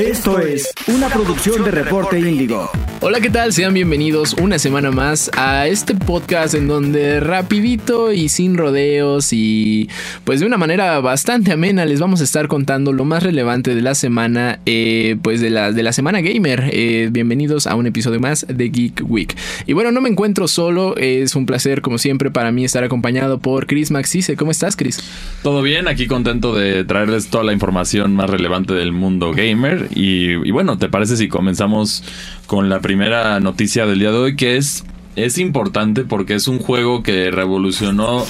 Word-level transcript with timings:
Esto 0.00 0.38
es 0.38 0.72
una 0.86 1.10
producción 1.10 1.62
de 1.62 1.70
Reporte 1.70 2.18
Índigo. 2.18 2.70
Hola, 3.02 3.20
¿qué 3.20 3.28
tal? 3.28 3.52
Sean 3.52 3.74
bienvenidos 3.74 4.34
una 4.34 4.58
semana 4.58 4.90
más 4.90 5.30
a 5.36 5.66
este 5.66 5.94
podcast 5.94 6.54
en 6.54 6.68
donde 6.68 7.20
rapidito 7.20 8.12
y 8.12 8.28
sin 8.30 8.56
rodeos 8.56 9.32
y 9.32 9.88
pues 10.24 10.40
de 10.40 10.46
una 10.46 10.58
manera 10.58 11.00
bastante 11.00 11.52
amena 11.52 11.84
les 11.84 12.00
vamos 12.00 12.20
a 12.20 12.24
estar 12.24 12.48
contando 12.48 12.92
lo 12.92 13.04
más 13.04 13.22
relevante 13.22 13.74
de 13.74 13.82
la 13.82 13.94
semana, 13.94 14.60
eh, 14.64 15.16
pues 15.22 15.42
de 15.42 15.50
la, 15.50 15.72
de 15.72 15.82
la 15.82 15.92
semana 15.92 16.22
gamer. 16.22 16.70
Eh, 16.72 17.08
bienvenidos 17.10 17.66
a 17.66 17.74
un 17.74 17.86
episodio 17.86 18.20
más 18.20 18.46
de 18.48 18.68
Geek 18.70 19.02
Week. 19.06 19.36
Y 19.66 19.74
bueno, 19.74 19.92
no 19.92 20.00
me 20.00 20.08
encuentro 20.08 20.48
solo, 20.48 20.96
es 20.96 21.34
un 21.36 21.44
placer 21.44 21.82
como 21.82 21.98
siempre 21.98 22.30
para 22.30 22.52
mí 22.52 22.64
estar 22.64 22.84
acompañado 22.84 23.38
por 23.38 23.66
Chris 23.66 23.90
Maxice. 23.90 24.36
¿Cómo 24.36 24.50
estás, 24.50 24.76
Chris? 24.76 24.98
Todo 25.42 25.60
bien, 25.60 25.88
aquí 25.88 26.06
contento 26.06 26.54
de 26.54 26.84
traerles 26.84 27.28
toda 27.28 27.44
la 27.44 27.52
información 27.52 28.14
más 28.14 28.30
relevante 28.30 28.72
del 28.72 28.92
mundo 28.92 29.32
gamer 29.32 29.89
y, 29.90 30.50
bueno, 30.50 30.78
¿te 30.78 30.88
parece 30.88 31.16
si 31.16 31.28
comenzamos 31.28 32.04
con 32.46 32.68
la 32.68 32.80
primera 32.80 33.40
noticia 33.40 33.86
del 33.86 33.98
día 33.98 34.10
de 34.10 34.18
hoy? 34.18 34.36
Que 34.36 34.56
es, 34.56 34.84
es 35.16 35.38
importante 35.38 36.04
porque 36.04 36.34
es 36.34 36.48
un 36.48 36.58
juego 36.58 37.02
que 37.02 37.30
revolucionó 37.30 38.24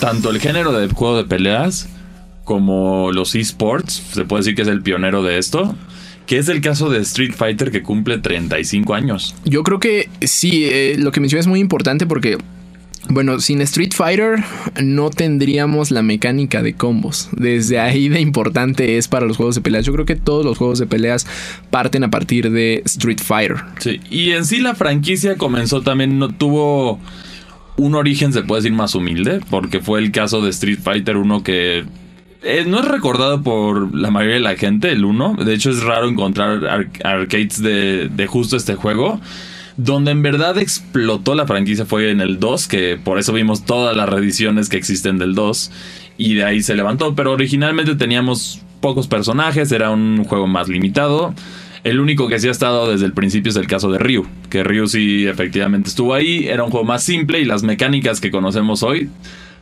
tanto 0.00 0.30
el 0.30 0.40
género 0.40 0.72
de 0.72 0.88
juego 0.88 1.16
de 1.16 1.24
peleas 1.24 1.88
como 2.44 3.12
los 3.12 3.34
esports. 3.34 4.02
Se 4.12 4.24
puede 4.24 4.40
decir 4.40 4.54
que 4.54 4.62
es 4.62 4.68
el 4.68 4.82
pionero 4.82 5.22
de 5.22 5.38
esto. 5.38 5.74
Que 6.26 6.38
es 6.38 6.48
el 6.48 6.62
caso 6.62 6.88
de 6.88 7.00
Street 7.00 7.34
Fighter 7.36 7.70
que 7.70 7.82
cumple 7.82 8.16
35 8.16 8.94
años. 8.94 9.34
Yo 9.44 9.62
creo 9.62 9.78
que 9.78 10.08
sí, 10.22 10.64
eh, 10.64 10.96
lo 10.98 11.12
que 11.12 11.20
mencionas 11.20 11.44
es 11.44 11.50
muy 11.50 11.60
importante 11.60 12.06
porque 12.06 12.38
bueno, 13.08 13.38
sin 13.40 13.60
Street 13.60 13.92
Fighter 13.94 14.42
no 14.82 15.10
tendríamos 15.10 15.90
la 15.90 16.02
mecánica 16.02 16.62
de 16.62 16.74
combos. 16.74 17.28
Desde 17.32 17.78
ahí 17.78 18.08
de 18.08 18.20
importante 18.20 18.96
es 18.96 19.08
para 19.08 19.26
los 19.26 19.36
juegos 19.36 19.54
de 19.54 19.60
peleas. 19.60 19.84
Yo 19.84 19.92
creo 19.92 20.06
que 20.06 20.16
todos 20.16 20.44
los 20.44 20.58
juegos 20.58 20.78
de 20.78 20.86
peleas 20.86 21.26
parten 21.70 22.04
a 22.04 22.10
partir 22.10 22.50
de 22.50 22.82
Street 22.86 23.20
Fighter. 23.22 23.58
Sí, 23.78 24.00
y 24.10 24.30
en 24.30 24.44
sí 24.44 24.58
la 24.58 24.74
franquicia 24.74 25.36
comenzó 25.36 25.82
también, 25.82 26.18
no 26.18 26.28
tuvo 26.28 26.98
un 27.76 27.94
origen, 27.94 28.32
se 28.32 28.42
puede 28.42 28.62
decir, 28.62 28.76
más 28.76 28.94
humilde, 28.94 29.40
porque 29.50 29.80
fue 29.80 29.98
el 30.00 30.10
caso 30.10 30.40
de 30.40 30.50
Street 30.50 30.78
Fighter 30.82 31.16
1 31.16 31.42
que 31.42 31.84
eh, 32.42 32.64
no 32.66 32.80
es 32.80 32.84
recordado 32.86 33.42
por 33.42 33.94
la 33.94 34.10
mayoría 34.10 34.36
de 34.36 34.40
la 34.40 34.56
gente, 34.56 34.92
el 34.92 35.04
1. 35.04 35.36
De 35.44 35.54
hecho, 35.54 35.70
es 35.70 35.82
raro 35.82 36.08
encontrar 36.08 36.88
arcades 37.02 37.62
de, 37.62 38.08
de 38.08 38.26
justo 38.26 38.56
este 38.56 38.74
juego. 38.74 39.20
Donde 39.76 40.12
en 40.12 40.22
verdad 40.22 40.58
explotó 40.58 41.34
la 41.34 41.46
franquicia 41.46 41.84
fue 41.84 42.10
en 42.10 42.20
el 42.20 42.38
2, 42.38 42.68
que 42.68 42.98
por 43.02 43.18
eso 43.18 43.32
vimos 43.32 43.64
todas 43.64 43.96
las 43.96 44.08
reediciones 44.08 44.68
que 44.68 44.76
existen 44.76 45.18
del 45.18 45.34
2. 45.34 45.70
Y 46.16 46.34
de 46.34 46.44
ahí 46.44 46.62
se 46.62 46.74
levantó. 46.74 47.14
Pero 47.14 47.32
originalmente 47.32 47.94
teníamos 47.96 48.60
pocos 48.80 49.08
personajes, 49.08 49.72
era 49.72 49.90
un 49.90 50.24
juego 50.24 50.46
más 50.46 50.68
limitado. 50.68 51.34
El 51.84 52.00
único 52.00 52.28
que 52.28 52.38
sí 52.38 52.48
ha 52.48 52.50
estado 52.50 52.90
desde 52.90 53.04
el 53.04 53.12
principio 53.12 53.50
es 53.50 53.56
el 53.56 53.66
caso 53.66 53.90
de 53.90 53.98
Ryu, 53.98 54.26
que 54.48 54.64
Ryu 54.64 54.86
sí 54.86 55.26
efectivamente 55.26 55.90
estuvo 55.90 56.14
ahí, 56.14 56.46
era 56.48 56.64
un 56.64 56.70
juego 56.70 56.86
más 56.86 57.04
simple 57.04 57.40
y 57.40 57.44
las 57.44 57.62
mecánicas 57.62 58.22
que 58.22 58.30
conocemos 58.30 58.82
hoy 58.82 59.10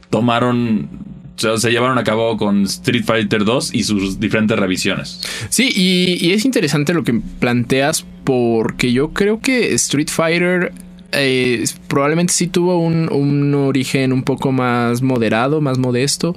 tomaron 0.09 0.89
se 1.37 1.71
llevaron 1.71 1.99
a 1.99 2.05
cabo 2.05 2.37
con 2.37 2.63
Street 2.65 3.05
Fighter 3.05 3.45
2 3.45 3.75
y 3.75 3.85
sus 3.85 4.21
diferentes 4.21 4.57
revisiones. 4.59 5.21
Sí, 5.49 5.71
y, 5.75 6.33
es 6.33 6.45
interesante 6.45 6.95
lo 6.95 7.03
que 7.03 7.21
planteas 7.41 8.05
porque 8.25 8.93
yo 8.93 9.11
creo 9.11 9.41
que 9.41 9.75
Street 9.75 10.09
Fighter 10.09 10.73
eh, 11.13 11.65
probablemente 11.89 12.33
sí 12.33 12.47
tuvo 12.47 12.79
un, 12.79 13.13
un, 13.13 13.55
origen 13.55 14.13
un 14.13 14.23
poco 14.23 14.53
más 14.53 15.03
moderado, 15.03 15.61
más 15.61 15.79
modesto. 15.79 16.35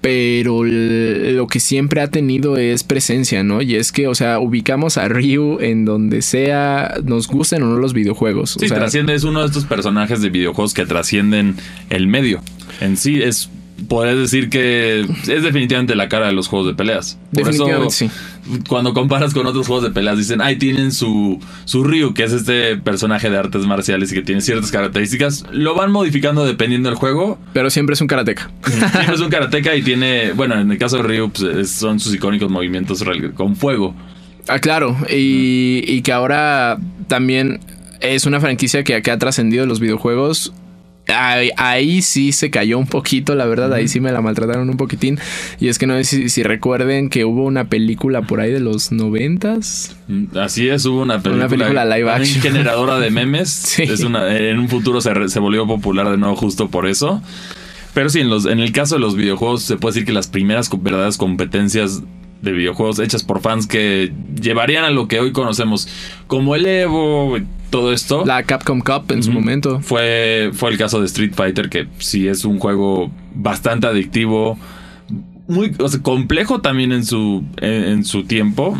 Pero 0.00 0.62
lo 0.62 1.48
que 1.48 1.58
siempre 1.58 2.00
ha 2.00 2.08
tenido 2.08 2.58
es 2.58 2.84
presencia, 2.84 3.42
¿no? 3.42 3.60
Y 3.60 3.74
es 3.74 3.90
que, 3.90 4.06
o 4.06 4.14
sea, 4.14 4.38
ubicamos 4.38 4.98
a 4.98 5.08
Ryu 5.08 5.58
en 5.58 5.84
donde 5.84 6.22
sea, 6.22 6.94
nos 7.02 7.26
gusten 7.26 7.64
o 7.64 7.66
no 7.66 7.78
los 7.78 7.92
videojuegos. 7.92 8.56
Sí, 8.60 8.68
trasciende, 8.68 9.14
es 9.14 9.24
uno 9.24 9.40
de 9.40 9.46
estos 9.46 9.64
personajes 9.64 10.22
de 10.22 10.30
videojuegos 10.30 10.74
que 10.74 10.86
trascienden 10.86 11.56
el 11.90 12.06
medio. 12.06 12.40
En 12.80 12.96
sí, 12.96 13.20
es 13.20 13.50
podrías 13.88 14.18
decir 14.18 14.48
que 14.48 15.00
es 15.00 15.42
definitivamente 15.42 15.94
la 15.94 16.08
cara 16.08 16.26
de 16.26 16.32
los 16.32 16.48
juegos 16.48 16.68
de 16.68 16.74
peleas. 16.74 17.18
Por 17.32 17.48
eso, 17.48 17.66
cuando 18.68 18.94
comparas 18.94 19.34
con 19.34 19.46
otros 19.46 19.66
juegos 19.66 19.84
de 19.84 19.90
peleas, 19.90 20.18
dicen, 20.18 20.40
ay, 20.40 20.56
tienen 20.56 20.92
su, 20.92 21.40
su 21.64 21.84
Ryu, 21.84 22.14
que 22.14 22.24
es 22.24 22.32
este 22.32 22.76
personaje 22.76 23.30
de 23.30 23.36
artes 23.36 23.66
marciales 23.66 24.12
y 24.12 24.14
que 24.14 24.22
tiene 24.22 24.40
ciertas 24.40 24.70
características. 24.70 25.44
Lo 25.52 25.74
van 25.74 25.92
modificando 25.92 26.44
dependiendo 26.44 26.88
del 26.88 26.98
juego. 26.98 27.38
Pero 27.52 27.70
siempre 27.70 27.94
es 27.94 28.00
un 28.00 28.06
karateka. 28.06 28.50
Siempre 28.66 29.14
es 29.14 29.20
un 29.20 29.30
karateka 29.30 29.74
y 29.74 29.82
tiene, 29.82 30.32
bueno, 30.32 30.58
en 30.58 30.70
el 30.70 30.78
caso 30.78 30.98
de 30.98 31.02
Ryu, 31.04 31.30
pues, 31.30 31.70
son 31.70 32.00
sus 32.00 32.14
icónicos 32.14 32.50
movimientos 32.50 33.04
con 33.34 33.56
fuego. 33.56 33.94
Ah, 34.48 34.58
claro. 34.58 34.96
Y, 35.10 35.82
y 35.86 36.02
que 36.02 36.12
ahora 36.12 36.78
también 37.08 37.60
es 38.00 38.26
una 38.26 38.40
franquicia 38.40 38.84
que, 38.84 39.00
que 39.02 39.10
ha 39.10 39.18
trascendido 39.18 39.66
los 39.66 39.80
videojuegos 39.80 40.52
Ahí, 41.08 42.02
sí 42.02 42.32
se 42.32 42.50
cayó 42.50 42.78
un 42.78 42.86
poquito, 42.86 43.34
la 43.34 43.46
verdad, 43.46 43.72
ahí 43.72 43.88
sí 43.88 44.00
me 44.00 44.12
la 44.12 44.20
maltrataron 44.20 44.68
un 44.68 44.76
poquitín. 44.76 45.18
Y 45.60 45.68
es 45.68 45.78
que 45.78 45.86
no 45.86 46.02
sé 46.02 46.28
si, 46.28 46.42
recuerden 46.42 47.10
que 47.10 47.24
hubo 47.24 47.44
una 47.44 47.68
película 47.68 48.22
por 48.22 48.40
ahí 48.40 48.52
de 48.52 48.60
los 48.60 48.92
noventas. 48.92 49.96
Mm, 50.08 50.36
así 50.38 50.68
es, 50.68 50.84
hubo 50.84 51.02
una 51.02 51.20
película. 51.20 51.46
Una 51.46 51.48
película 51.48 51.84
live 51.84 52.10
action. 52.10 52.42
generadora 52.42 52.98
de 52.98 53.10
memes. 53.12 53.78
Es 53.78 54.00
una, 54.00 54.36
en 54.36 54.58
un 54.58 54.68
futuro 54.68 55.00
se, 55.00 55.28
se 55.28 55.38
volvió 55.38 55.66
popular 55.66 56.10
de 56.10 56.16
nuevo 56.16 56.36
justo 56.36 56.68
por 56.68 56.86
eso. 56.86 57.22
Pero 57.94 58.10
sí, 58.10 58.20
en, 58.20 58.28
los, 58.28 58.44
en 58.44 58.60
el 58.60 58.72
caso 58.72 58.96
de 58.96 59.00
los 59.00 59.16
videojuegos 59.16 59.62
se 59.62 59.76
puede 59.76 59.94
decir 59.94 60.06
que 60.06 60.12
las 60.12 60.26
primeras 60.26 60.68
verdaderas 60.70 61.16
competencias 61.16 62.02
de 62.42 62.52
videojuegos 62.52 62.98
hechas 62.98 63.22
por 63.22 63.40
fans 63.40 63.66
que 63.66 64.12
llevarían 64.40 64.84
a 64.84 64.90
lo 64.90 65.08
que 65.08 65.18
hoy 65.18 65.32
conocemos 65.32 65.88
como 66.26 66.54
el 66.54 66.66
Evo, 66.66 67.38
todo 67.76 67.92
esto. 67.92 68.24
La 68.24 68.42
Capcom 68.42 68.80
Cup 68.80 69.12
en 69.12 69.22
su 69.22 69.30
momento. 69.30 69.80
Fue, 69.80 70.50
fue 70.54 70.70
el 70.70 70.78
caso 70.78 70.98
de 70.98 71.06
Street 71.06 71.32
Fighter, 71.34 71.68
que 71.68 71.86
sí 71.98 72.26
es 72.26 72.46
un 72.46 72.58
juego 72.58 73.10
bastante 73.34 73.86
adictivo. 73.86 74.58
Muy 75.46 75.72
complejo 76.00 76.62
también 76.62 76.92
en 76.92 77.04
su, 77.04 77.44
en, 77.58 78.06
su 78.06 78.24
tiempo. 78.24 78.78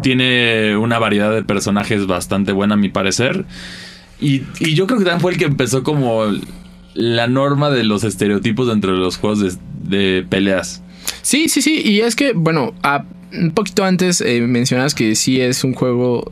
Tiene 0.00 0.74
una 0.78 0.98
variedad 0.98 1.34
de 1.34 1.42
personajes 1.42 2.06
bastante 2.06 2.52
buena, 2.52 2.74
a 2.74 2.78
mi 2.78 2.88
parecer. 2.88 3.44
Y, 4.18 4.40
yo 4.74 4.86
creo 4.86 5.00
que 5.00 5.04
también 5.04 5.20
fue 5.20 5.32
el 5.32 5.38
que 5.38 5.44
empezó 5.44 5.82
como 5.82 6.22
la 6.94 7.26
norma 7.26 7.68
de 7.68 7.84
los 7.84 8.04
estereotipos 8.04 8.68
dentro 8.68 8.92
de 8.92 8.98
los 8.98 9.18
juegos 9.18 9.40
de, 9.40 9.52
de 9.82 10.26
peleas. 10.26 10.82
Sí, 11.24 11.48
sí, 11.48 11.62
sí. 11.62 11.80
Y 11.82 12.00
es 12.02 12.14
que, 12.14 12.34
bueno, 12.34 12.74
un 13.32 13.50
poquito 13.50 13.82
antes 13.82 14.20
eh, 14.20 14.42
mencionas 14.42 14.94
que 14.94 15.14
sí 15.14 15.40
es 15.40 15.64
un 15.64 15.72
juego. 15.72 16.28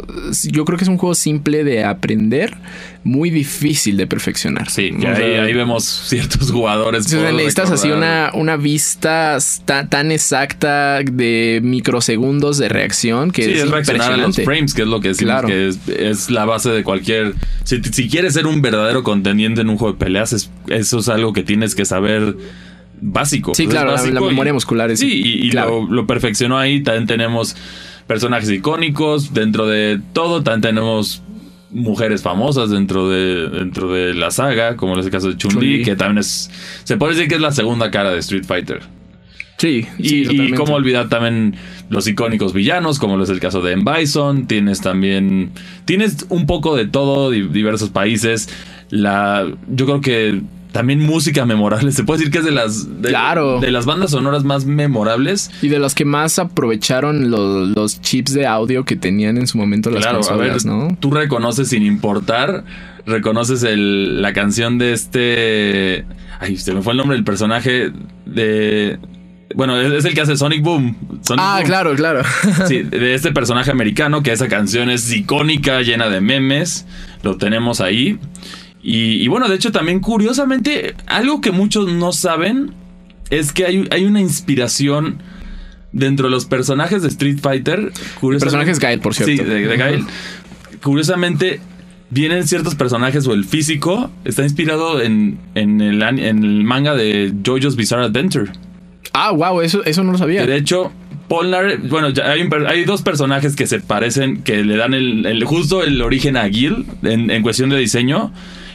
Yo 0.51 0.67
creo 0.67 0.77
que 0.77 0.85
es 0.85 0.89
un 0.89 0.99
juego 0.99 1.15
simple 1.15 1.65
de 1.65 1.83
aprender, 1.83 2.55
muy 3.03 3.31
difícil 3.31 3.97
de 3.97 4.07
perfeccionar. 4.07 4.71
Sí, 4.71 4.93
ahí, 5.07 5.55
vemos 5.55 5.85
ciertos 6.09 6.53
jugadores. 6.53 7.11
necesitas 7.11 7.71
así 7.71 7.91
una, 7.91 8.33
una 8.35 8.57
vista 8.57 9.39
tan, 9.65 10.13
exacta 10.13 11.01
de 11.01 11.61
microsegundos 11.63 12.59
de 12.59 12.69
reacción 12.69 13.31
que 13.31 13.45
sí, 13.45 13.53
es, 13.53 13.71
reaccionar 13.71 14.13
a 14.13 14.17
los 14.19 14.37
frames, 14.37 14.75
que 14.75 14.83
es 14.83 14.89
lo 14.89 15.01
que 15.01 15.09
decimos 15.09 15.43
que 15.47 15.69
es, 15.89 16.31
la 16.31 16.45
base 16.45 16.69
de 16.69 16.85
cualquier. 16.85 17.35
Si, 17.65 17.81
quieres 18.11 18.35
ser 18.35 18.47
un 18.47 18.61
verdadero 18.61 19.03
contendiente 19.03 19.63
en 19.63 19.71
un 19.71 19.79
juego 19.79 19.95
de 19.95 19.99
peleas, 19.99 20.51
eso 20.69 20.99
es 20.99 21.09
algo 21.09 21.33
que 21.33 21.43
tienes 21.43 21.75
que 21.75 21.87
saber 21.87 22.37
básico. 23.03 23.55
Sí, 23.55 23.67
claro, 23.67 23.95
la, 23.95 24.21
memoria 24.21 24.53
muscular 24.53 24.91
es. 24.91 25.01
Sí, 25.01 25.23
y, 25.23 25.51
lo, 25.51 26.07
perfeccionó 26.07 26.59
ahí. 26.59 26.83
También 26.83 27.07
tenemos 27.07 27.57
personajes 28.07 28.51
icónicos. 28.51 29.35
Dentro 29.35 29.67
de 29.67 30.01
todo, 30.13 30.43
también 30.43 30.63
tenemos 30.63 31.23
mujeres 31.71 32.23
famosas 32.23 32.71
dentro 32.71 33.11
de, 33.11 33.49
dentro 33.49 33.93
de 33.93 34.15
la 34.15 34.31
saga, 34.31 34.77
como 34.77 34.99
es 34.99 35.07
el 35.07 35.11
caso 35.11 35.29
de 35.29 35.37
Chun-Li, 35.37 35.83
que 35.83 35.97
también 35.97 36.19
es. 36.19 36.51
Se 36.85 36.97
puede 36.97 37.15
decir 37.15 37.29
que 37.29 37.35
es 37.35 37.41
la 37.41 37.53
segunda 37.53 37.91
cara 37.91 38.11
de 38.11 38.19
Street 38.21 38.45
Fighter. 38.45 38.81
Sí, 39.59 39.87
y, 39.99 40.43
y 40.43 40.53
cómo 40.53 40.75
olvidar 40.75 41.09
también 41.09 41.55
los 41.89 42.09
icónicos 42.09 42.53
villanos, 42.53 42.99
como 42.99 43.23
es 43.23 43.31
el 43.31 43.39
caso 43.39 43.61
de 43.61 43.73
M. 43.73 43.85
Bison. 43.85 44.47
Tienes 44.47 44.81
también. 44.81 45.51
Tienes 45.85 46.27
un 46.31 46.47
poco 46.47 46.77
de 46.77 46.87
todo, 46.87 47.31
diversos 47.31 47.91
países. 47.91 48.49
La. 48.91 49.47
Yo 49.69 49.87
creo 49.87 50.01
que 50.01 50.41
también 50.73 51.01
música 51.01 51.45
memorable. 51.45 51.93
Se 51.93 52.03
puede 52.03 52.19
decir 52.19 52.33
que 52.33 52.39
es 52.39 52.45
de 52.45 52.51
las 52.51 53.03
de, 53.03 53.11
claro. 53.11 53.61
de 53.61 53.71
las 53.71 53.87
bandas 53.87 54.11
sonoras 54.11 54.45
más 54.45 54.65
memorables 54.65 55.51
y 55.63 55.69
de 55.69 55.79
los 55.79 55.95
que 55.95 56.05
más 56.05 56.39
aprovecharon 56.39 57.31
los, 57.31 58.01
chips 58.01 58.33
de 58.33 58.47
audio 58.47 58.85
que 58.85 58.97
tenían 58.97 59.37
en 59.37 59.47
su 59.47 59.59
momento 59.59 59.91
las 59.91 60.03
claro, 60.03 60.21
consolas, 60.21 60.65
¿no? 60.65 60.97
Tú 60.99 61.11
reconoces 61.11 61.69
sin 61.69 61.85
importar, 61.85 62.65
reconoces 63.07 63.63
el, 63.63 64.23
la 64.23 64.33
canción 64.33 64.79
de 64.79 64.93
este, 64.93 66.05
ay, 66.41 66.57
se 66.57 66.73
me 66.75 66.83
fue 66.83 66.95
el 66.95 66.97
nombre 66.97 67.17
del 67.17 67.25
personaje 67.25 67.93
de 68.25 68.99
bueno, 69.55 69.79
es, 69.79 70.05
el 70.05 70.15
que 70.15 70.21
hace 70.21 70.37
Sonic 70.37 70.63
Boom. 70.63 70.97
ah, 71.37 71.61
claro, 71.65 71.95
claro. 71.95 72.23
sí, 72.67 72.83
de 72.83 73.15
este 73.15 73.33
personaje 73.33 73.71
americano 73.71 74.23
que 74.23 74.33
esa 74.33 74.49
canción 74.49 74.91
es 74.91 75.13
icónica, 75.13 75.83
llena 75.83 76.09
de 76.09 76.21
memes. 76.21 76.87
Lo 77.23 77.37
tenemos 77.37 77.81
ahí. 77.81 78.19
Y, 78.85 79.29
bueno, 79.29 79.49
de 79.49 79.55
hecho 79.55 79.71
también 79.71 80.01
curiosamente, 80.01 80.97
algo 81.07 81.41
que 81.41 81.53
muchos 81.53 81.93
no 81.93 82.13
saben 82.13 82.75
es 83.31 83.53
que 83.53 83.65
hay, 83.65 83.89
hay 83.93 84.05
una 84.05 84.21
inspiración 84.21 85.23
dentro 85.93 86.27
de 86.27 86.31
los 86.33 86.47
personajes 86.47 87.03
de 87.03 87.09
Street 87.09 87.39
Fighter. 87.41 87.93
Personajes 88.21 88.81
Gael, 88.81 89.01
por 89.01 89.15
cierto. 89.15 89.45
Sí, 89.45 89.49
de, 89.49 89.67
de 89.69 89.77
Gael. 89.77 90.05
Curiosamente, 90.83 91.61
vienen 92.13 92.47
ciertos 92.47 92.75
personajes 92.75 93.27
o 93.27 93.33
el 93.33 93.45
físico 93.45 94.11
está 94.25 94.43
inspirado 94.43 95.01
en, 95.01 95.39
en, 95.55 95.81
el, 95.81 96.03
en 96.03 96.45
el 96.45 96.65
manga 96.65 96.95
de 96.95 97.33
JoJo's 97.45 97.77
Bizarre 97.77 98.05
Adventure. 98.05 98.53
Ah, 99.15 99.31
wow, 99.31 99.61
eso, 99.61 99.85
eso 99.85 100.03
no 100.03 100.13
lo 100.13 100.19
sabía. 100.19 100.47
de 100.47 100.57
hecho, 100.57 100.93
Polnar, 101.29 101.79
bueno, 101.89 102.09
hay, 102.25 102.49
hay, 102.67 102.85
dos 102.85 103.03
personajes 103.03 103.57
que 103.57 103.67
se 103.67 103.81
parecen, 103.81 104.43
que 104.43 104.63
le 104.63 104.77
dan 104.77 104.93
el, 104.93 105.43
justo 105.45 105.83
el 105.83 106.03
origen 106.03 106.37
a 106.37 106.49
Gil 106.49 106.87
en, 107.03 107.31
en, 107.31 107.43
cuestión 107.43 107.71
de 107.71 107.79
diseño. 107.79 108.33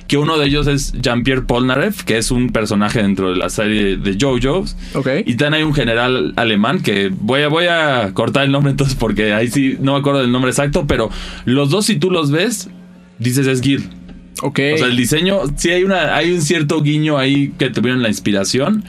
Que 0.08 0.18
uno 0.18 0.38
de 0.38 0.48
ellos 0.48 0.68
es 0.68 0.94
Jean-Pierre 0.94 1.42
Polnareff, 1.42 2.04
que 2.04 2.18
es 2.18 2.32
un 2.32 2.50
personaje 2.50 3.02
dentro 3.02 3.30
de 3.32 3.36
la 3.36 3.50
serie 3.50 3.98
de 3.98 4.18
JoJo's. 4.18 4.76
Y 5.26 5.36
también 5.36 5.56
hay 5.56 5.64
un 5.64 5.74
general 5.74 6.34
alemán 6.38 6.82
que 6.82 7.12
voy 7.14 7.42
a, 7.42 7.50
voy 7.50 7.66
a 7.66 8.12
cortar 8.14 8.46
el 8.46 8.52
nombre 8.52 8.72
entonces 8.72 8.96
porque 8.96 9.34
ahí 9.34 9.50
sí 9.50 9.78
no 9.80 9.94
me 9.94 10.00
acuerdo 10.00 10.22
del 10.22 10.32
nombre 10.32 10.50
exacto, 10.52 10.86
pero 10.88 11.10
los 11.46 11.70
dos, 11.70 11.86
si 11.86 11.98
tú 11.98 12.10
los 12.10 12.32
ves, 12.32 12.70
dices 13.20 13.48
es 13.48 13.62
Gil. 13.62 13.90
O 14.74 14.78
sea, 14.78 14.88
el 14.88 14.96
diseño, 14.96 15.40
sí 15.56 15.72
hay, 15.72 15.84
una, 15.84 16.16
hay 16.16 16.32
un 16.32 16.42
cierto 16.42 16.82
guiño 16.82 17.18
ahí 17.18 17.54
que 17.58 17.70
tuvieron 17.70 18.02
la 18.02 18.10
inspiración. 18.10 18.84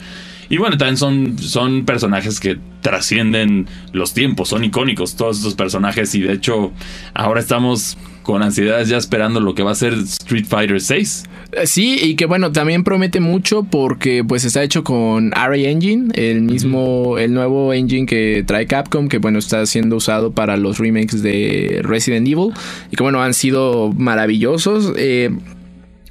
Y 0.49 0.57
bueno, 0.57 0.77
también 0.77 0.97
son, 0.97 1.37
son 1.37 1.85
personajes 1.85 2.39
que 2.39 2.57
trascienden 2.81 3.67
los 3.93 4.13
tiempos, 4.13 4.49
son 4.49 4.63
icónicos 4.63 5.15
todos 5.15 5.37
estos 5.37 5.55
personajes 5.55 6.15
y 6.15 6.21
de 6.21 6.33
hecho 6.33 6.71
ahora 7.13 7.39
estamos 7.39 7.97
con 8.23 8.43
ansiedades 8.43 8.89
ya 8.89 8.97
esperando 8.97 9.39
lo 9.39 9.55
que 9.55 9.63
va 9.63 9.71
a 9.71 9.75
ser 9.75 9.93
Street 9.93 10.45
Fighter 10.47 10.79
6. 10.79 11.23
Eh, 11.51 11.65
sí, 11.65 11.97
y 12.01 12.15
que 12.15 12.25
bueno, 12.25 12.51
también 12.51 12.83
promete 12.83 13.19
mucho 13.19 13.63
porque 13.63 14.23
pues 14.23 14.45
está 14.45 14.61
hecho 14.61 14.83
con 14.83 15.31
RA 15.31 15.55
Engine, 15.55 16.11
el 16.13 16.41
mismo, 16.41 17.17
el 17.17 17.33
nuevo 17.33 17.73
engine 17.73 18.05
que 18.05 18.43
trae 18.45 18.67
Capcom, 18.67 19.07
que 19.07 19.17
bueno, 19.17 19.39
está 19.39 19.65
siendo 19.65 19.95
usado 19.95 20.31
para 20.31 20.57
los 20.57 20.77
remakes 20.77 21.23
de 21.23 21.81
Resident 21.83 22.27
Evil 22.27 22.51
y 22.91 22.95
que 22.95 23.03
bueno, 23.03 23.21
han 23.21 23.33
sido 23.33 23.93
maravillosos. 23.97 24.93
Eh, 24.95 25.31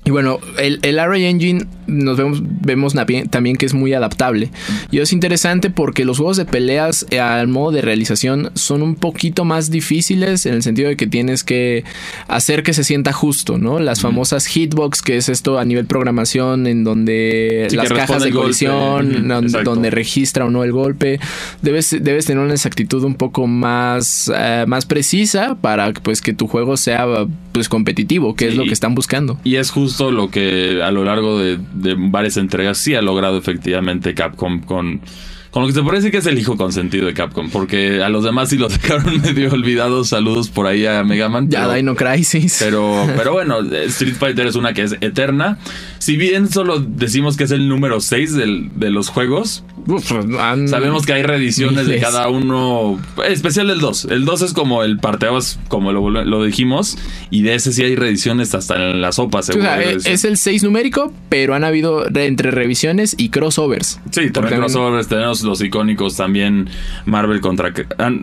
y 0.09 0.11
bueno, 0.11 0.41
el, 0.57 0.81
el 0.85 0.99
Engine 0.99 1.67
nos 1.87 2.17
vemos, 2.17 2.41
vemos 2.43 2.95
también 3.29 3.57
que 3.57 3.67
es 3.67 3.75
muy 3.75 3.93
adaptable. 3.93 4.51
Y 4.91 5.01
es 5.01 5.13
interesante 5.13 5.69
porque 5.69 6.07
los 6.07 6.17
juegos 6.17 6.39
de 6.39 6.47
peleas 6.47 7.05
eh, 7.11 7.21
al 7.21 7.49
modo 7.49 7.73
de 7.73 7.83
realización 7.83 8.51
son 8.55 8.81
un 8.81 8.95
poquito 8.95 9.45
más 9.45 9.71
difíciles 9.71 10.47
en 10.47 10.55
el 10.55 10.63
sentido 10.63 10.89
de 10.89 10.97
que 10.97 11.07
tienes 11.07 11.45
que 11.45 11.85
hacer 12.27 12.63
que 12.63 12.73
se 12.73 12.85
sienta 12.85 13.13
justo, 13.13 13.59
¿no? 13.59 13.81
Las 13.81 14.01
famosas 14.01 14.47
hitbox, 14.47 15.03
que 15.03 15.19
es 15.19 15.29
esto 15.29 15.59
a 15.59 15.67
nivel 15.67 15.85
programación, 15.85 16.67
en 16.67 16.85
donde 16.85 17.69
las 17.73 17.93
cajas 17.93 18.23
de 18.23 18.31
colisión, 18.31 19.29
donde 19.29 19.91
registra 19.91 20.47
o 20.47 20.51
no 20.51 20.65
el 20.65 20.73
golpe, 20.73 21.21
debes, 21.61 21.95
debes 22.01 22.25
tener 22.25 22.43
una 22.43 22.55
exactitud 22.55 23.05
un 23.05 23.15
poco 23.15 23.47
más, 23.47 24.33
eh, 24.35 24.65
más 24.67 24.87
precisa 24.87 25.55
para 25.61 25.93
pues, 25.93 26.23
que 26.23 26.33
tu 26.33 26.47
juego 26.47 26.79
sea 26.79 27.07
pues, 27.53 27.69
competitivo, 27.69 28.35
que 28.35 28.49
es 28.49 28.57
lo 28.57 28.65
que 28.65 28.73
están 28.73 28.95
buscando. 28.95 29.39
Y 29.45 29.57
es 29.57 29.71
justo 29.71 29.98
lo 30.01 30.31
que 30.31 30.83
a 30.83 30.91
lo 30.91 31.05
largo 31.05 31.39
de, 31.39 31.59
varias 31.97 32.37
entregas 32.37 32.79
sí 32.79 32.95
ha 32.95 33.03
logrado 33.03 33.37
efectivamente 33.37 34.15
Capcom 34.15 34.61
con, 34.61 35.01
con 35.59 35.65
lo 35.65 35.69
que 35.71 35.75
se 35.75 35.83
puede 35.83 35.97
decir 35.97 36.13
que 36.13 36.19
es 36.19 36.27
el 36.27 36.39
hijo 36.39 36.57
consentido 36.57 37.07
de 37.07 37.15
Capcom, 37.15 37.51
porque 37.51 38.01
a 38.01 38.09
los 38.09 38.23
demás 38.23 38.49
sí 38.49 38.57
los 38.57 38.73
dejaron 38.81 39.21
medio 39.21 39.51
olvidados. 39.51 40.11
Saludos 40.11 40.51
por 40.51 40.69
ahí 40.69 40.87
a 40.87 41.03
Mega 41.03 41.29
Man. 41.29 41.51
Ya, 41.51 41.75
Dino 41.75 41.97
Crisis. 41.97 42.59
Pero, 42.61 43.09
pero 43.17 43.33
bueno, 43.33 43.59
Street 43.63 44.15
Fighter 44.15 44.47
es 44.47 44.55
una 44.55 44.73
que 44.73 44.83
es 44.83 44.93
eterna. 45.01 45.59
Si 45.99 46.17
bien 46.17 46.49
solo 46.49 46.79
decimos 46.79 47.37
que 47.37 47.43
es 47.43 47.51
el 47.51 47.69
número 47.69 48.01
6 48.01 48.35
de 48.35 48.91
los 48.91 49.09
juegos, 49.09 49.65
sabemos 50.69 51.05
que 51.05 51.15
hay 51.15 51.23
reediciones 51.25 51.89
de 51.89 51.99
cada 51.99 52.29
uno, 52.29 53.01
especial 53.27 53.67
del 53.67 53.81
2. 53.81 54.07
El 54.11 54.25
2 54.25 54.43
es 54.43 54.53
como 54.53 54.85
el 54.85 54.99
parteabas, 54.99 55.59
como 55.67 55.91
lo, 55.93 56.45
dijimos, 56.45 56.97
y 57.31 57.43
de 57.43 57.57
ese 57.57 57.73
sí 57.73 57.83
hay 57.83 57.97
reediciones 57.97 58.55
hasta 58.55 58.77
en 58.77 59.01
la 59.01 59.11
sopa. 59.11 59.41
es 59.41 60.25
el 60.25 60.37
6 60.37 60.63
numérico, 60.63 61.13
pero 61.29 61.55
han 61.55 61.65
habido 61.65 62.07
entre 62.15 62.53
revisiones 62.53 63.17
y 63.19 63.31
crossovers. 63.31 64.01
Sí, 64.13 64.31
también 64.31 64.61
crossovers. 64.61 65.09
Tenemos 65.09 65.43
los 65.49 65.61
icónicos 65.61 66.17
también 66.17 66.69
Marvel 67.07 67.41
contra, 67.41 67.73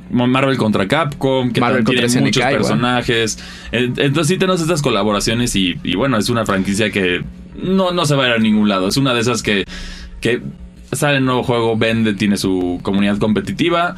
Marvel 0.10 0.58
contra 0.58 0.88
Capcom, 0.88 1.52
que 1.52 1.60
Marvel 1.60 1.84
tiene 1.84 2.08
muchos 2.22 2.44
personajes. 2.44 3.40
Entonces 3.72 4.28
sí 4.28 4.38
tenemos 4.38 4.62
estas 4.62 4.82
colaboraciones 4.82 5.56
y, 5.56 5.76
y 5.84 5.96
bueno, 5.96 6.18
es 6.18 6.30
una 6.30 6.46
franquicia 6.46 6.92
que 6.92 7.24
no, 7.62 7.92
no 7.92 8.06
se 8.06 8.16
va 8.16 8.26
a 8.26 8.28
ir 8.28 8.34
a 8.34 8.40
ningún 8.40 8.70
lado. 8.70 8.88
Es 8.88 8.98
una 8.98 9.14
de 9.14 9.22
esas 9.22 9.44
que, 9.44 9.66
que 10.22 10.42
sale 10.92 11.18
el 11.18 11.26
nuevo 11.26 11.44
juego, 11.44 11.78
vende, 11.78 12.14
tiene 12.14 12.38
su 12.38 12.80
comunidad 12.82 13.18
competitiva. 13.18 13.96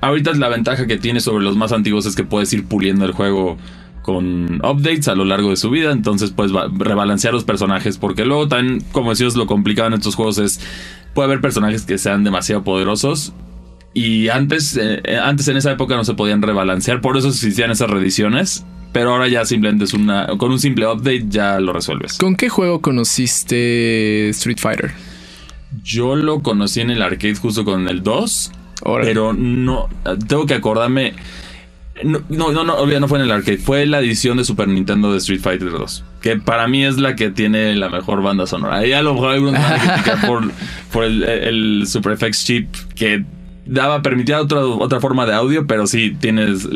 Ahorita 0.00 0.32
la 0.34 0.48
ventaja 0.48 0.86
que 0.86 0.96
tiene 0.96 1.20
sobre 1.20 1.44
los 1.44 1.56
más 1.56 1.72
antiguos 1.72 2.06
es 2.06 2.16
que 2.16 2.24
puedes 2.24 2.52
ir 2.52 2.64
puliendo 2.64 3.04
el 3.04 3.12
juego 3.12 3.58
con 4.02 4.54
updates 4.64 5.08
a 5.08 5.14
lo 5.14 5.24
largo 5.24 5.50
de 5.50 5.56
su 5.56 5.68
vida. 5.70 5.92
Entonces 5.92 6.30
puedes 6.30 6.52
rebalancear 6.78 7.34
los 7.34 7.44
personajes. 7.44 7.98
Porque 7.98 8.24
luego 8.24 8.48
también, 8.48 8.82
como 8.92 9.10
decías, 9.10 9.36
lo 9.36 9.46
complicado 9.46 9.88
en 9.88 9.94
estos 9.94 10.14
juegos 10.14 10.38
es. 10.38 10.60
Puede 11.14 11.26
haber 11.26 11.40
personajes 11.40 11.82
que 11.82 11.98
sean 11.98 12.24
demasiado 12.24 12.62
poderosos. 12.64 13.32
Y 13.92 14.28
antes, 14.28 14.78
eh, 14.80 15.02
antes 15.22 15.48
en 15.48 15.56
esa 15.56 15.72
época 15.72 15.96
no 15.96 16.04
se 16.04 16.14
podían 16.14 16.42
rebalancear. 16.42 17.00
Por 17.00 17.16
eso 17.16 17.28
existían 17.28 17.70
esas 17.70 17.90
reediciones. 17.90 18.64
Pero 18.92 19.12
ahora 19.12 19.28
ya 19.28 19.44
simplemente 19.44 19.84
es 19.84 19.94
una. 19.94 20.26
Con 20.38 20.50
un 20.50 20.58
simple 20.58 20.86
update 20.86 21.26
ya 21.28 21.60
lo 21.60 21.72
resuelves. 21.72 22.18
¿Con 22.18 22.36
qué 22.36 22.48
juego 22.48 22.80
conociste 22.80 24.28
Street 24.30 24.58
Fighter? 24.58 24.92
Yo 25.84 26.16
lo 26.16 26.42
conocí 26.42 26.80
en 26.80 26.90
el 26.90 27.00
arcade 27.00 27.36
justo 27.36 27.64
con 27.64 27.88
el 27.88 28.02
2. 28.02 28.52
Pero 29.02 29.32
no. 29.32 29.88
Tengo 30.26 30.46
que 30.46 30.54
acordarme. 30.54 31.14
No, 32.02 32.20
no, 32.28 32.52
no, 32.52 32.64
no, 32.64 32.86
no 32.86 33.08
fue 33.08 33.18
en 33.18 33.24
el 33.24 33.30
arcade. 33.30 33.58
Fue 33.58 33.86
la 33.86 34.00
edición 34.00 34.38
de 34.38 34.44
Super 34.44 34.68
Nintendo 34.68 35.12
de 35.12 35.18
Street 35.18 35.40
Fighter 35.40 35.70
2. 35.70 36.04
Que 36.20 36.36
para 36.36 36.66
mí 36.68 36.84
es 36.84 36.98
la 36.98 37.14
que 37.16 37.30
tiene 37.30 37.74
la 37.76 37.88
mejor 37.88 38.22
banda 38.22 38.46
sonora. 38.46 38.78
Ahí 38.78 38.92
a 38.92 39.02
lo 39.02 39.14
mejor 39.14 39.56
a 39.56 39.78
criticar 39.78 40.20
por, 40.26 40.50
por 40.92 41.04
el, 41.04 41.22
el 41.22 41.84
Super 41.86 42.16
FX 42.16 42.44
chip 42.44 42.74
que 42.94 43.24
daba, 43.66 44.02
permitía 44.02 44.40
otra, 44.40 44.64
otra 44.64 45.00
forma 45.00 45.26
de 45.26 45.34
audio, 45.34 45.66
pero 45.66 45.86
sí 45.86 46.16
tienes. 46.18 46.68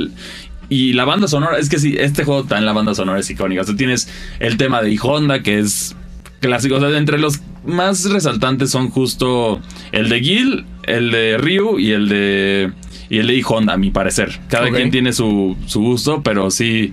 Y 0.69 0.93
la 0.95 1.05
banda 1.05 1.29
sonora, 1.29 1.59
es 1.59 1.69
que 1.69 1.79
sí, 1.79 1.97
este 1.99 2.25
juego 2.25 2.43
está 2.43 2.59
en 2.59 2.67
la 2.67 2.73
banda 2.73 2.95
sonora 2.95 3.19
es 3.19 3.31
icónica. 3.31 3.63
O 3.63 3.65
sea, 3.65 3.77
tienes 3.77 4.09
el 4.41 4.57
tema 4.57 4.83
de 4.83 4.99
Honda, 5.03 5.43
que 5.43 5.59
es 5.59 5.95
clásico. 6.41 6.77
O 6.77 6.81
sea, 6.81 6.97
entre 6.97 7.19
los 7.19 7.41
más 7.65 8.05
resaltantes 8.11 8.71
son 8.71 8.91
justo 8.91 9.61
el 9.93 10.09
de 10.09 10.21
Gil, 10.21 10.67
el 10.87 11.11
de 11.11 11.39
Ryu 11.39 11.79
y 11.79 11.93
el 11.93 12.09
de. 12.09 12.73
Y 13.11 13.19
el 13.19 13.27
de 13.27 13.45
Honda, 13.47 13.75
a 13.75 13.77
mi 13.77 13.91
parecer. 13.91 14.41
Cada 14.49 14.71
quien 14.71 14.91
tiene 14.91 15.13
su, 15.13 15.57
su 15.67 15.81
gusto, 15.81 16.23
pero 16.23 16.51
sí 16.51 16.93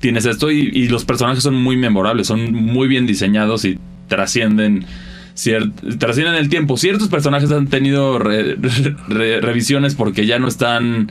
tienes 0.00 0.26
esto. 0.26 0.50
Y, 0.50 0.88
los 0.88 1.04
personajes 1.04 1.42
son 1.42 1.54
muy 1.54 1.76
memorables, 1.76 2.26
son 2.26 2.52
muy 2.52 2.88
bien 2.88 3.06
diseñados 3.06 3.64
y 3.64 3.78
trascienden. 4.08 4.84
trascienden 5.98 6.34
el 6.34 6.48
tiempo. 6.48 6.76
Ciertos 6.76 7.08
personajes 7.08 7.50
han 7.50 7.68
tenido 7.68 8.18
revisiones 9.08 9.94
porque 9.94 10.26
ya 10.26 10.38
no 10.38 10.46
están 10.48 11.10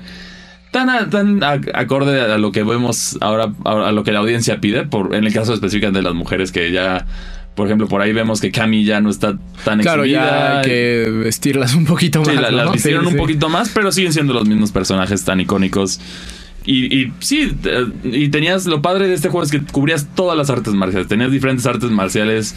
tan, 0.72 1.10
tan 1.10 1.44
acorde 1.74 2.22
a 2.22 2.38
lo 2.38 2.52
que 2.52 2.64
vemos 2.64 3.18
ahora, 3.22 3.54
a 3.64 3.92
lo 3.92 4.04
que 4.04 4.12
la 4.12 4.20
audiencia 4.20 4.60
pide, 4.60 4.86
por, 4.86 5.16
en 5.16 5.26
el 5.26 5.34
caso 5.34 5.54
específico 5.54 5.92
de 5.92 6.02
las 6.02 6.14
mujeres 6.14 6.52
que 6.52 6.72
ya 6.72 7.06
por 7.56 7.68
ejemplo, 7.68 7.88
por 7.88 8.02
ahí 8.02 8.12
vemos 8.12 8.42
que 8.42 8.52
Cami 8.52 8.84
ya 8.84 9.00
no 9.00 9.10
está 9.10 9.38
tan 9.64 9.80
claro, 9.80 10.06
ya 10.06 10.60
hay 10.60 10.66
que 10.66 11.10
vestirlas 11.24 11.74
un 11.74 11.86
poquito 11.86 12.20
más. 12.20 12.30
Sí, 12.30 12.36
las 12.36 12.72
vistieron 12.72 13.08
un 13.08 13.16
poquito 13.16 13.50
más, 13.50 13.70
pero 13.70 13.92
siguen 13.92 14.14
siendo 14.14 14.34
los 14.34 14.48
mismos 14.48 14.72
personajes 14.72 15.24
tan 15.24 15.40
icónicos. 15.40 16.00
Y, 16.66 16.94
y, 16.94 17.14
sí, 17.20 17.56
y 18.04 18.30
tenías 18.30 18.66
lo 18.66 18.82
padre 18.82 19.08
de 19.08 19.14
este 19.14 19.30
juego 19.30 19.44
es 19.44 19.52
que 19.52 19.62
cubrías 19.62 20.08
todas 20.16 20.38
las 20.38 20.50
artes 20.50 20.74
marciales. 20.74 21.08
Tenías 21.08 21.32
diferentes 21.32 21.66
artes 21.66 21.92
marciales 21.92 22.56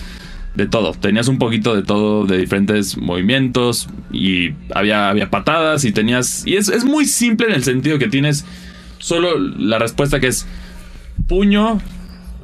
de 0.54 0.66
todo. 0.66 0.92
Tenías 0.92 1.28
un 1.28 1.38
poquito 1.38 1.76
de 1.76 1.82
todo, 1.82 2.24
de 2.24 2.38
diferentes 2.38 2.96
movimientos. 2.96 3.88
Y 4.10 4.52
había, 4.74 5.10
había 5.10 5.30
patadas 5.30 5.84
y 5.84 5.92
tenías. 5.92 6.44
Y 6.46 6.56
es, 6.56 6.68
es 6.70 6.84
muy 6.84 7.04
simple 7.04 7.48
en 7.48 7.52
el 7.52 7.64
sentido 7.64 7.98
que 7.98 8.08
tienes 8.08 8.46
solo 8.98 9.38
la 9.38 9.78
respuesta 9.78 10.20
que 10.20 10.28
es 10.28 10.46
puño, 11.26 11.80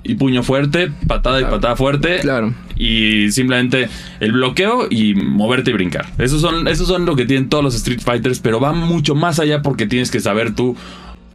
y 0.04 0.14
puño 0.14 0.42
fuerte, 0.42 0.92
patada 1.08 1.40
y 1.40 1.44
patada 1.44 1.74
fuerte. 1.76 2.20
Claro. 2.20 2.54
Y 2.76 3.30
simplemente 3.32 3.88
el 4.20 4.32
bloqueo 4.32 4.86
y 4.90 5.14
moverte 5.14 5.70
y 5.70 5.74
brincar. 5.74 6.06
Esos 6.18 6.42
son, 6.42 6.68
esos 6.68 6.86
son 6.86 7.06
lo 7.06 7.16
que 7.16 7.24
tienen 7.24 7.48
todos 7.48 7.64
los 7.64 7.74
Street 7.74 8.00
Fighters, 8.00 8.38
pero 8.38 8.60
va 8.60 8.72
mucho 8.72 9.14
más 9.14 9.40
allá 9.40 9.62
porque 9.62 9.86
tienes 9.86 10.10
que 10.10 10.20
saber 10.20 10.54
tú 10.54 10.76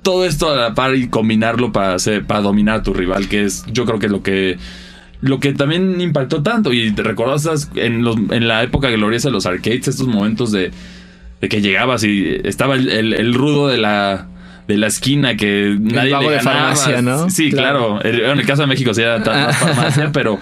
todo 0.03 0.23
esto 0.25 0.51
a 0.51 0.55
la 0.55 0.73
par 0.75 0.95
y 0.95 1.07
combinarlo 1.09 1.73
para, 1.73 1.95
hacer, 1.95 2.25
para 2.25 2.41
dominar 2.41 2.79
a 2.79 2.83
tu 2.83 2.93
rival, 2.93 3.27
que 3.27 3.43
es, 3.43 3.65
yo 3.71 3.85
creo 3.85 3.99
que 3.99 4.05
es 4.05 4.11
lo 4.11 4.23
que 4.23 4.57
lo 5.21 5.41
que 5.41 5.51
también 5.51 5.99
impactó 5.99 6.43
tanto. 6.43 6.71
Y 6.71 6.91
te 6.91 7.03
recordás 7.03 7.69
en, 7.75 8.03
los, 8.03 8.15
en 8.29 8.47
la 8.47 8.63
época 8.63 8.89
gloriosa 8.89 9.27
de 9.27 9.33
los 9.33 9.45
arcades, 9.45 9.87
estos 9.87 10.07
momentos 10.07 10.51
de, 10.51 10.71
de 11.41 11.49
que 11.49 11.61
llegabas 11.61 12.03
y 12.05 12.39
estaba 12.43 12.75
el 12.75 13.33
rudo 13.33 13.67
de 13.67 13.77
la 13.77 14.27
de 14.69 14.77
la 14.77 14.85
esquina 14.87 15.35
que 15.35 15.75
nadie 15.79 16.15
le 16.19 16.29
de 16.29 16.39
farmacia, 16.41 17.01
¿no? 17.01 17.29
Sí, 17.31 17.51
claro. 17.51 17.99
En 18.05 18.39
el 18.39 18.45
caso 18.45 18.61
de 18.61 18.67
México 18.67 18.93
sí 18.93 19.01
era 19.01 19.17
más 19.17 19.57
farmacia, 19.57 20.11
pero, 20.13 20.39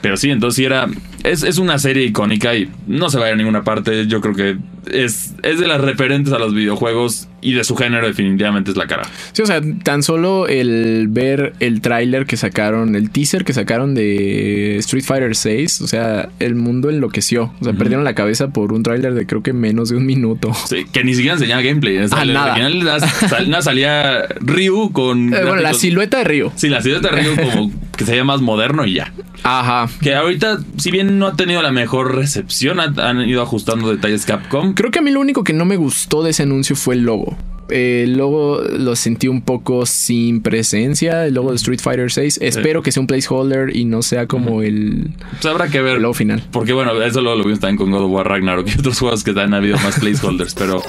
pero 0.00 0.16
sí, 0.16 0.30
entonces 0.30 0.56
sí 0.56 0.64
era. 0.64 0.86
Es, 1.24 1.42
es, 1.42 1.58
una 1.58 1.78
serie 1.78 2.04
icónica 2.04 2.54
y 2.54 2.70
no 2.86 3.10
se 3.10 3.18
va 3.18 3.26
a 3.26 3.28
ir 3.28 3.34
a 3.34 3.36
ninguna 3.36 3.64
parte. 3.64 4.06
Yo 4.06 4.20
creo 4.20 4.34
que 4.34 4.56
es, 4.92 5.34
es 5.42 5.58
de 5.58 5.66
las 5.66 5.80
referentes 5.80 6.32
a 6.32 6.38
los 6.38 6.54
videojuegos 6.54 7.28
y 7.40 7.52
de 7.52 7.64
su 7.64 7.76
género 7.76 8.06
definitivamente 8.06 8.70
es 8.70 8.76
la 8.76 8.86
cara. 8.86 9.02
Sí, 9.32 9.42
o 9.42 9.46
sea, 9.46 9.60
tan 9.82 10.02
solo 10.04 10.46
el 10.46 11.08
ver 11.08 11.54
el 11.58 11.80
tráiler 11.80 12.26
que 12.26 12.36
sacaron, 12.36 12.94
el 12.94 13.10
teaser 13.10 13.44
que 13.44 13.52
sacaron 13.52 13.94
de 13.94 14.76
Street 14.76 15.04
Fighter 15.04 15.34
6, 15.34 15.80
o 15.80 15.88
sea, 15.88 16.28
el 16.38 16.54
mundo 16.54 16.88
enloqueció. 16.88 17.52
O 17.60 17.64
sea, 17.64 17.72
perdieron 17.72 18.04
la 18.04 18.14
cabeza 18.14 18.48
por 18.48 18.72
un 18.72 18.84
tráiler 18.84 19.14
de 19.14 19.26
creo 19.26 19.42
que 19.42 19.52
menos 19.52 19.88
de 19.88 19.96
un 19.96 20.06
minuto. 20.06 20.52
Sí, 20.68 20.84
que 20.90 21.02
ni 21.02 21.14
siquiera 21.14 21.34
enseñaba 21.34 21.62
gameplay. 21.62 21.98
Ah, 22.10 22.24
nada. 22.24 23.00
sal- 23.00 23.50
nada, 23.50 23.62
salía 23.62 24.22
Ryu 24.40 24.92
con... 24.92 25.34
Eh, 25.34 25.42
bueno, 25.42 25.56
la 25.56 25.74
silueta 25.74 26.18
de 26.18 26.24
Ryu. 26.24 26.52
Sí, 26.54 26.68
la 26.68 26.80
silueta 26.80 27.10
de 27.10 27.22
Ryu 27.22 27.36
como 27.36 27.72
que 27.98 28.04
se 28.06 28.12
veía 28.12 28.24
más 28.24 28.40
moderno 28.40 28.86
y 28.86 28.94
ya. 28.94 29.12
Ajá. 29.42 29.88
Que 30.00 30.14
ahorita, 30.14 30.60
si 30.78 30.90
bien 30.90 31.18
no 31.18 31.26
ha 31.26 31.36
tenido 31.36 31.60
la 31.60 31.72
mejor 31.72 32.14
recepción, 32.14 32.80
han, 32.80 32.98
han 32.98 33.20
ido 33.28 33.42
ajustando 33.42 33.90
detalles 33.90 34.24
Capcom. 34.24 34.72
Creo 34.72 34.90
que 34.90 35.00
a 35.00 35.02
mí 35.02 35.10
lo 35.10 35.20
único 35.20 35.44
que 35.44 35.52
no 35.52 35.66
me 35.66 35.76
gustó 35.76 36.22
de 36.22 36.30
ese 36.30 36.44
anuncio 36.44 36.74
fue 36.76 36.94
el 36.94 37.02
logo. 37.02 37.36
Eh, 37.70 38.04
El 38.04 38.16
logo 38.16 38.62
lo 38.62 38.96
sentí 38.96 39.28
un 39.28 39.42
poco 39.42 39.84
sin 39.84 40.40
presencia, 40.40 41.26
el 41.26 41.34
logo 41.34 41.50
de 41.50 41.56
Street 41.56 41.80
Fighter 41.82 42.10
6. 42.10 42.38
Espero 42.40 42.82
que 42.82 42.92
sea 42.92 43.02
un 43.02 43.06
placeholder 43.06 43.76
y 43.76 43.84
no 43.84 44.00
sea 44.00 44.26
como 44.26 44.62
el, 44.62 45.10
Pues 45.32 45.44
habrá 45.44 45.68
que 45.68 45.82
ver. 45.82 45.96
el 45.96 46.02
logo 46.02 46.14
final. 46.14 46.42
Porque 46.50 46.72
bueno, 46.72 46.92
eso 47.02 47.20
lo, 47.20 47.36
lo 47.36 47.44
vimos 47.44 47.60
también 47.60 47.76
con 47.76 47.90
God 47.90 48.04
of 48.04 48.10
War 48.10 48.26
Ragnarok 48.26 48.66
y 48.68 48.72
otros 48.78 48.98
juegos 48.98 49.22
que 49.22 49.32
han 49.38 49.52
habido 49.52 49.76
más 49.80 50.00
placeholders, 50.00 50.54
pero, 50.54 50.82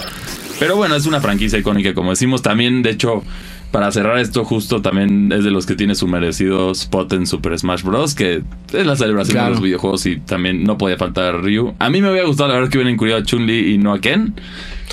pero 0.58 0.78
bueno, 0.78 0.96
es 0.96 1.06
una 1.06 1.20
franquicia 1.20 1.60
icónica, 1.60 1.94
como 1.94 2.12
decimos. 2.12 2.42
También, 2.42 2.82
de 2.82 2.92
hecho, 2.92 3.24
para 3.72 3.92
cerrar 3.92 4.18
esto, 4.20 4.44
justo 4.46 4.82
también 4.82 5.32
es 5.32 5.44
de 5.44 5.52
los 5.52 5.66
que 5.66 5.76
tiene 5.76 5.94
su 5.96 6.08
merecido 6.08 6.72
spot 6.72 7.14
en 7.14 7.28
Super 7.28 7.58
Smash 7.58 7.84
Bros. 7.84 8.16
Que 8.16 8.42
es 8.74 8.86
la 8.86 8.96
celebración 8.96 9.36
Claro. 9.36 9.50
de 9.50 9.56
los 9.56 9.62
videojuegos 9.64 10.06
y 10.06 10.18
también 10.18 10.64
no 10.64 10.78
podía 10.78 10.98
faltar 10.98 11.42
Ryu. 11.44 11.74
A 11.80 11.90
mí 11.90 12.02
me 12.02 12.10
hubiera 12.12 12.26
gustado, 12.28 12.50
la 12.50 12.56
verdad, 12.56 12.70
que 12.70 12.78
hubieran 12.78 12.94
incluido 12.94 13.18
a 13.18 13.24
Chun-Li 13.24 13.74
y 13.74 13.78
no 13.78 13.94
a 13.94 14.00
Ken. 14.02 14.34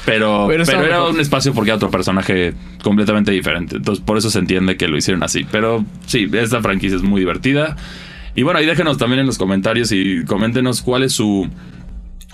Pero, 0.04 0.46
Pero 0.48 0.62
era 0.62 0.80
mejor. 0.82 1.10
un 1.14 1.20
espacio 1.20 1.52
porque 1.52 1.70
era 1.70 1.76
otro 1.76 1.90
personaje 1.90 2.54
completamente 2.82 3.32
diferente. 3.32 3.76
Entonces, 3.76 4.04
por 4.04 4.16
eso 4.18 4.30
se 4.30 4.38
entiende 4.38 4.76
que 4.76 4.86
lo 4.88 4.96
hicieron 4.96 5.22
así. 5.24 5.44
Pero 5.50 5.84
sí, 6.06 6.28
esta 6.32 6.60
franquicia 6.62 6.96
es 6.96 7.02
muy 7.02 7.20
divertida. 7.20 7.76
Y 8.36 8.42
bueno, 8.42 8.58
ahí 8.60 8.66
déjenos 8.66 8.98
también 8.98 9.20
en 9.20 9.26
los 9.26 9.38
comentarios 9.38 9.90
y 9.92 10.22
coméntenos 10.24 10.82
cuál 10.82 11.02
es 11.02 11.12
su. 11.12 11.48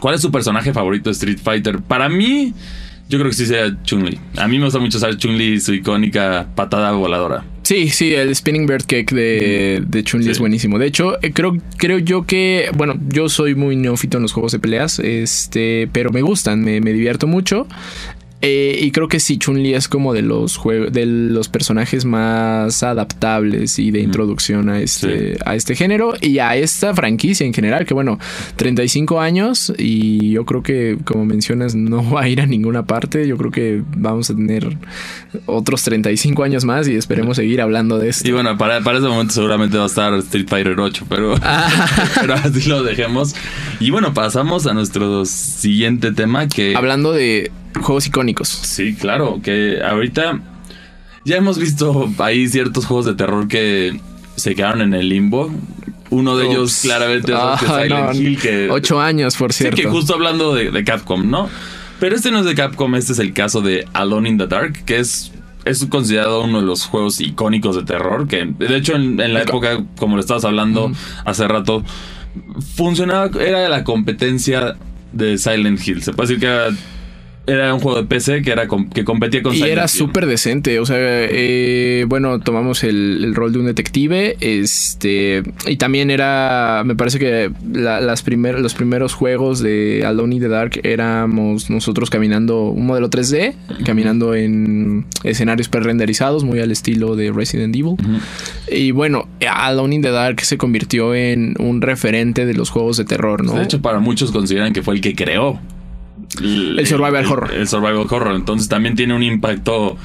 ¿Cuál 0.01 0.17
es 0.17 0.21
su 0.21 0.33
personaje 0.33 0.73
favorito 0.73 1.09
de 1.09 1.13
Street 1.13 1.39
Fighter? 1.43 1.79
Para 1.81 2.09
mí, 2.09 2.53
yo 3.09 3.19
creo 3.19 3.31
que 3.31 3.37
sí 3.37 3.47
sería 3.47 3.77
Chun-Li. 3.85 4.19
A 4.37 4.49
mí 4.49 4.59
me 4.59 4.65
gusta 4.65 4.79
mucho 4.79 4.99
usar 4.99 5.17
Chun-Li 5.17 5.55
y 5.55 5.61
su 5.61 5.75
icónica 5.75 6.47
patada 6.55 6.93
voladora. 6.93 7.45
Sí, 7.63 7.89
sí, 7.91 8.13
el 8.13 8.35
Spinning 8.35 8.67
Bird 8.67 8.83
Cake 8.87 9.15
de, 9.15 9.83
de 9.87 10.03
Chun-Li 10.05 10.25
Sí. 10.25 10.31
es 10.33 10.39
buenísimo. 10.41 10.79
De 10.81 10.87
hecho, 10.87 11.17
eh, 11.23 11.33
creo, 11.33 11.57
creo 11.77 11.99
yo 11.99 12.27
que, 12.27 12.69
bueno, 12.75 12.95
yo 13.09 13.29
soy 13.29 13.55
muy 13.55 13.77
neófito 13.77 14.17
en 14.17 14.23
los 14.25 14.33
juegos 14.33 14.51
de 14.53 14.59
peleas, 14.59 14.99
este, 14.99 15.89
pero 15.93 16.11
me 16.11 16.23
gustan, 16.23 16.63
me, 16.65 16.81
me 16.81 16.93
divierto 16.93 17.27
mucho. 17.29 17.67
Eh, 18.45 18.77
y 18.81 18.91
creo 18.91 19.07
que 19.07 19.21
sí, 19.21 19.39
Chun-Li 19.39 19.73
es 19.75 19.87
como 19.87 20.13
de 20.13 20.23
los 20.23 20.61
de 20.91 21.07
los 21.07 21.49
personajes 21.49 22.05
más 22.05 22.83
adaptables 22.83 23.79
y 23.79 23.93
de 23.93 24.01
introducción 24.01 24.69
a 24.69 24.81
este, 24.81 25.39
a 25.45 25.55
este 25.55 25.77
género 25.77 26.15
y 26.21 26.41
a 26.41 26.57
esta 26.57 26.93
franquicia 26.93 27.47
en 27.47 27.55
general, 27.55 27.87
que 27.87 27.95
bueno, 27.95 28.19
35 28.57 29.21
años 29.21 29.73
y 29.79 30.31
yo 30.33 30.45
creo 30.45 30.65
que, 30.65 30.99
como 31.05 31.25
mencionas, 31.25 31.77
no 31.77 32.11
va 32.11 32.23
a 32.23 32.29
ir 32.29 32.41
a 32.41 32.47
ninguna 32.47 32.85
parte. 32.85 33.29
Yo 33.29 33.37
creo 33.37 33.53
que 33.53 33.83
vamos 33.97 34.29
a 34.29 34.35
tener 34.35 34.77
otros 35.47 35.85
35 35.85 36.43
años 36.43 36.65
más 36.65 36.89
y 36.89 36.97
esperemos 36.97 37.37
seguir 37.37 37.61
hablando 37.61 37.99
de 37.99 38.09
esto. 38.09 38.29
Y 38.29 38.33
bueno, 38.33 38.59
para, 38.59 38.81
para 38.81 38.99
ese 38.99 39.07
momento 39.07 39.35
seguramente 39.35 39.77
va 39.77 39.85
a 39.85 39.87
estar 39.87 40.13
Street 40.15 40.49
Fighter 40.49 40.81
8, 40.81 41.07
pero, 41.09 41.35
pero 42.21 42.35
así 42.35 42.69
lo 42.69 42.83
dejemos. 42.83 43.37
Y 43.79 43.91
bueno, 43.91 44.13
pasamos 44.15 44.67
a 44.67 44.75
nuestro 44.75 45.25
siguiente 45.27 46.11
tema 46.11 46.49
que... 46.49 46.75
Hablando 46.75 47.13
de 47.13 47.53
juegos 47.81 48.07
icónicos. 48.07 48.49
Sí, 48.49 48.95
claro, 48.95 49.41
que 49.43 49.81
ahorita 49.83 50.41
ya 51.25 51.37
hemos 51.37 51.59
visto 51.59 52.11
ahí 52.19 52.49
ciertos 52.49 52.87
juegos 52.87 53.07
de 53.07 53.15
terror 53.15 53.49
que 53.49 54.01
se 54.37 54.55
quedaron 54.55 54.83
en 54.83 54.95
el 54.95 55.09
limbo. 55.09 55.51
Uno 56.11 56.37
de 56.37 56.47
ellos 56.47 56.81
claramente 56.83 57.33
es 57.33 57.39
Ah, 57.41 57.57
Silent 57.59 57.91
no, 57.91 58.13
Hill, 58.13 58.39
que... 58.39 58.69
Ocho 58.71 59.01
años, 59.01 59.35
por 59.37 59.53
Sí, 59.53 59.65
cierto. 59.65 59.81
que 59.81 59.89
justo 59.89 60.15
hablando 60.15 60.55
de, 60.55 60.71
de 60.71 60.85
Capcom, 60.85 61.31
¿no? 61.31 61.49
Pero 62.01 62.17
este 62.17 62.31
no 62.31 62.41
es 62.41 62.45
de 62.45 62.55
Capcom, 62.55 62.95
este 62.97 63.13
es 63.13 63.19
el 63.19 63.33
caso 63.33 63.61
de 63.63 63.87
Alone 63.95 64.29
in 64.29 64.37
the 64.39 64.47
Dark, 64.47 64.85
que 64.85 64.99
es, 64.99 65.33
es 65.65 65.87
considerado 65.87 66.43
uno 66.45 66.61
de 66.61 66.67
los 66.67 66.85
juegos 66.85 67.21
icónicos 67.21 67.77
de 67.77 67.85
terror, 67.85 68.27
que 68.29 68.45
de 68.45 68.77
hecho 68.77 68.95
en, 68.97 69.21
en 69.21 69.33
la 69.33 69.43
época, 69.43 69.85
como 69.97 70.17
lo 70.17 70.21
estabas 70.21 70.45
hablando 70.45 70.93
hace 71.25 71.47
rato, 71.49 71.83
funcionaba, 72.75 73.31
era 73.41 73.69
la 73.69 73.85
competencia 73.85 74.77
de 75.13 75.39
Silent 75.39 75.87
Hill. 75.87 76.03
Se 76.03 76.13
puede 76.13 76.29
decir 76.29 76.41
que 76.41 76.47
era, 76.47 76.69
era 77.47 77.75
un 77.75 77.81
juego 77.81 78.01
de 78.01 78.07
PC 78.07 78.43
que, 78.43 78.53
era 78.53 78.69
que 78.95 79.05
competía 79.05 79.43
con 79.43 79.53
Y 79.53 79.57
Silent 79.57 79.73
era 79.73 79.89
súper 79.89 80.27
decente, 80.27 80.79
o 80.79 80.87
sea, 80.87 80.97
eh, 80.99 82.05
bueno, 82.09 82.39
tomamos 82.39 82.85
el, 82.85 83.21
el 83.25 83.35
rol 83.35 83.53
de 83.53 83.59
un 83.59 83.67
detective, 83.67 84.37
este, 84.41 85.43
y 85.67 85.77
también 85.77 86.11
era, 86.11 86.83
me 86.87 86.95
parece 86.95 87.19
que 87.19 87.51
la- 87.73 88.01
las 88.01 88.23
primer- 88.23 88.61
los 88.61 88.75
primeros 88.75 89.15
juegos 89.15 89.61
de 89.61 90.05
Alone 90.07 90.37
in 90.37 90.41
the 90.43 90.49
Dark 90.49 90.81
éramos 90.85 91.69
nosotros 91.69 92.11
caminando, 92.11 92.69
un 92.69 92.87
modelo 92.87 93.11
3D, 93.11 93.55
caminando 93.85 94.35
en 94.35 95.07
escenarios 95.25 95.69
pre-renderizados, 95.69 96.45
muy 96.45 96.61
al 96.61 96.71
estilo 96.71 97.17
de 97.17 97.33
Resident 97.33 97.75
Evil. 97.75 97.97
Y 98.71 98.93
bueno, 98.93 99.27
Alone 99.53 99.97
in 99.97 100.03
the 100.03 100.11
Dark 100.11 100.41
se 100.43 100.57
convirtió 100.59 101.15
en 101.15 101.55
un 101.59 101.83
referente 101.83 102.47
de 102.47 102.55
los 102.55 102.71
juegos 102.71 102.97
de 102.97 103.05
terror, 103.05 103.45
¿no? 103.45 103.55
De 103.55 103.65
hecho, 103.65 103.83
para 103.83 103.99
muchos 103.99 104.31
consideran 104.31 104.73
que 104.73 104.83
fue 104.83 104.95
el 104.95 105.01
que 105.01 105.15
creó 105.15 105.59
El 106.43 106.87
survival 106.87 107.27
horror. 107.27 107.53
El 107.55 107.69
survival 107.69 108.07
horror. 108.11 108.35
Entonces 108.35 108.69
también 108.69 108.95
tiene 108.97 109.15
un 109.15 109.23
impacto. 109.23 109.97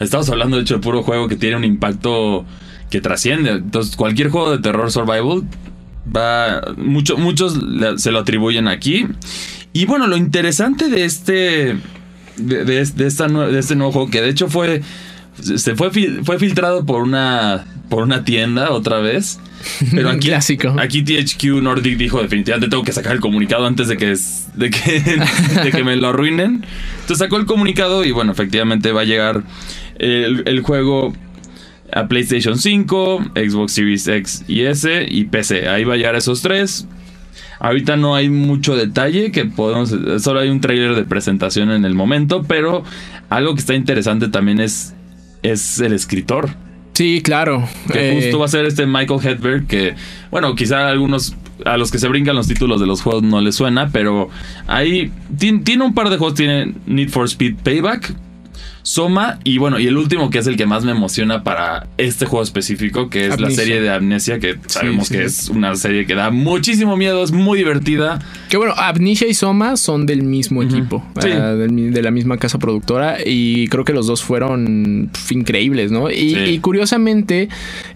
Estamos 0.00 0.28
hablando, 0.30 0.56
de 0.56 0.62
hecho, 0.62 0.74
de 0.74 0.80
puro 0.80 1.02
juego 1.02 1.28
que 1.28 1.36
tiene 1.36 1.56
un 1.56 1.64
impacto 1.64 2.44
que 2.90 3.00
trasciende. 3.00 3.50
Entonces, 3.50 3.96
cualquier 3.96 4.28
juego 4.30 4.50
de 4.50 4.58
terror 4.58 4.90
survival 4.90 5.42
va. 6.14 6.60
Mucho, 6.76 7.16
muchos 7.16 7.58
se 7.96 8.10
lo 8.12 8.18
atribuyen 8.20 8.68
aquí. 8.68 9.06
Y 9.72 9.86
bueno, 9.86 10.06
lo 10.06 10.16
interesante 10.16 10.88
de 10.88 11.04
este. 11.04 11.76
De, 12.36 12.64
de- 12.64 12.84
de 12.84 13.06
esta 13.06 13.28
nue- 13.28 13.48
de 13.50 13.58
este 13.58 13.76
nuevo 13.76 13.92
juego, 13.92 14.10
que 14.10 14.20
de 14.20 14.28
hecho 14.28 14.48
fue. 14.48 14.82
Se 15.40 15.74
fue, 15.76 15.90
fue 15.90 16.38
filtrado 16.38 16.84
por 16.86 17.02
una. 17.02 17.64
por 17.88 18.02
una 18.02 18.24
tienda 18.24 18.70
otra 18.70 18.98
vez. 18.98 19.38
Pero 19.92 20.10
aquí, 20.10 20.28
clásico. 20.28 20.76
aquí 20.78 21.02
THQ 21.02 21.44
Nordic 21.62 21.96
dijo 21.96 22.20
definitivamente 22.22 22.68
tengo 22.70 22.82
que 22.84 22.92
sacar 22.92 23.12
el 23.12 23.20
comunicado 23.20 23.66
antes 23.66 23.88
de 23.88 23.96
que, 23.96 24.12
es- 24.12 24.48
de 24.54 24.70
que, 24.70 25.02
de 25.64 25.70
que 25.72 25.84
me 25.84 25.96
lo 25.96 26.08
arruinen. 26.08 26.64
Entonces 27.00 27.18
sacó 27.18 27.36
el 27.36 27.46
comunicado 27.46 28.04
y 28.04 28.12
bueno, 28.12 28.32
efectivamente 28.32 28.92
va 28.92 29.02
a 29.02 29.04
llegar 29.04 29.42
el, 29.98 30.42
el 30.46 30.60
juego 30.62 31.12
a 31.92 32.08
PlayStation 32.08 32.58
5, 32.58 33.32
Xbox 33.36 33.72
Series 33.72 34.08
X 34.08 34.44
y 34.48 34.62
S 34.62 35.06
y 35.08 35.24
PC. 35.24 35.68
Ahí 35.68 35.84
va 35.84 35.94
a 35.94 35.96
llegar 35.96 36.16
esos 36.16 36.42
tres. 36.42 36.86
Ahorita 37.60 37.96
no 37.96 38.14
hay 38.14 38.28
mucho 38.28 38.76
detalle 38.76 39.30
que 39.32 39.44
podemos, 39.46 39.94
solo 40.22 40.40
hay 40.40 40.48
un 40.50 40.60
trailer 40.60 40.94
de 40.94 41.04
presentación 41.04 41.70
en 41.70 41.84
el 41.86 41.94
momento, 41.94 42.42
pero 42.42 42.82
algo 43.30 43.54
que 43.54 43.60
está 43.60 43.74
interesante 43.74 44.28
también 44.28 44.60
es, 44.60 44.94
es 45.42 45.80
el 45.80 45.92
escritor. 45.92 46.50
Sí, 46.94 47.20
claro. 47.22 47.68
Que 47.92 48.10
Eh, 48.10 48.14
justo 48.14 48.38
va 48.38 48.46
a 48.46 48.48
ser 48.48 48.64
este 48.64 48.86
Michael 48.86 49.20
Hedberg 49.22 49.66
que, 49.66 49.94
bueno, 50.30 50.54
quizá 50.54 50.86
a 50.86 50.90
algunos, 50.90 51.36
a 51.64 51.76
los 51.76 51.90
que 51.90 51.98
se 51.98 52.08
brincan 52.08 52.34
los 52.36 52.48
títulos 52.48 52.80
de 52.80 52.86
los 52.86 53.02
juegos 53.02 53.22
no 53.22 53.40
les 53.42 53.54
suena, 53.54 53.90
pero 53.92 54.30
ahí 54.66 55.10
tiene, 55.38 55.58
tiene 55.60 55.84
un 55.84 55.92
par 55.94 56.08
de 56.08 56.16
juegos, 56.16 56.34
tiene 56.34 56.72
Need 56.86 57.10
for 57.10 57.26
Speed 57.26 57.56
Payback, 57.62 58.14
Soma 58.88 59.40
y 59.42 59.58
bueno, 59.58 59.80
y 59.80 59.88
el 59.88 59.96
último 59.96 60.30
que 60.30 60.38
es 60.38 60.46
el 60.46 60.56
que 60.56 60.64
más 60.64 60.84
me 60.84 60.92
emociona 60.92 61.42
para 61.42 61.88
este 61.98 62.24
juego 62.24 62.44
específico, 62.44 63.10
que 63.10 63.26
es 63.26 63.40
la 63.40 63.50
serie 63.50 63.80
de 63.80 63.90
Amnesia, 63.90 64.38
que 64.38 64.58
sabemos 64.66 65.08
sí, 65.08 65.14
que 65.14 65.24
es 65.24 65.48
una 65.48 65.74
serie 65.74 66.06
que 66.06 66.14
da 66.14 66.30
muchísimo 66.30 66.96
miedo, 66.96 67.24
es 67.24 67.32
muy 67.32 67.58
divertida. 67.58 68.20
Que 68.48 68.56
bueno, 68.56 68.74
Amnesia 68.76 69.26
y 69.26 69.34
Soma 69.34 69.76
son 69.76 70.06
del 70.06 70.22
mismo 70.22 70.62
equipo, 70.62 71.04
Sí. 71.20 71.30
mi- 71.68 71.90
de 71.90 72.00
la 72.00 72.12
misma 72.12 72.36
casa 72.38 72.60
productora, 72.60 73.16
y 73.26 73.66
creo 73.66 73.84
que 73.84 73.92
los 73.92 74.06
dos 74.06 74.22
fueron 74.22 75.10
increíbles, 75.30 75.90
¿no? 75.90 76.08
Y 76.08 76.56
curiosamente, 76.60 77.48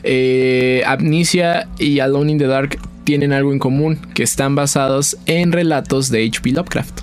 eh, 0.03 0.83
Amnesia 0.87 1.69
y 1.79 2.01
Alone 2.01 2.33
in 2.33 2.39
the 2.39 2.47
Dark 2.49 2.79
tienen 3.05 3.33
algo 3.33 3.53
en 3.53 3.61
común, 3.61 3.97
que 4.13 4.25
están 4.25 4.57
basados 4.57 5.17
en 5.27 5.53
relatos 5.53 6.11
de 6.11 6.25
H.P. 6.27 6.51
Lovecraft. 6.51 7.03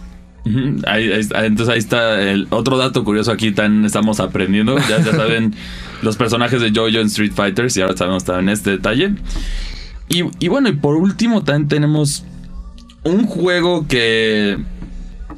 Ahí- 0.88 1.12
ahí 1.12 1.46
entonces 1.46 1.70
ahí 1.74 1.80
está 1.80 2.22
el 2.22 2.48
otro 2.50 2.78
dato 2.78 3.04
curioso 3.04 3.32
aquí 3.32 3.52
tan 3.52 3.86
estamos 3.86 4.20
aprendiendo. 4.20 4.78
Ya, 4.90 5.00
ya 5.04 5.12
saben 5.12 5.54
los 6.02 6.16
personajes 6.18 6.62
de 6.62 6.70
Jojo 6.74 6.88
en 7.00 7.08
Street 7.08 7.32
Fighters 7.34 7.76
y 7.78 7.82
ahora 7.82 7.98
sabemos 7.98 8.24
también 8.24 8.50
este 8.50 8.72
detalle. 8.72 9.14
Y, 10.10 10.24
y 10.40 10.48
bueno, 10.48 10.70
y 10.70 10.74
por 10.74 10.96
último 10.96 11.44
también 11.44 11.68
tenemos 11.68 12.24
un 13.04 13.26
juego 13.26 13.88
que, 13.88 14.58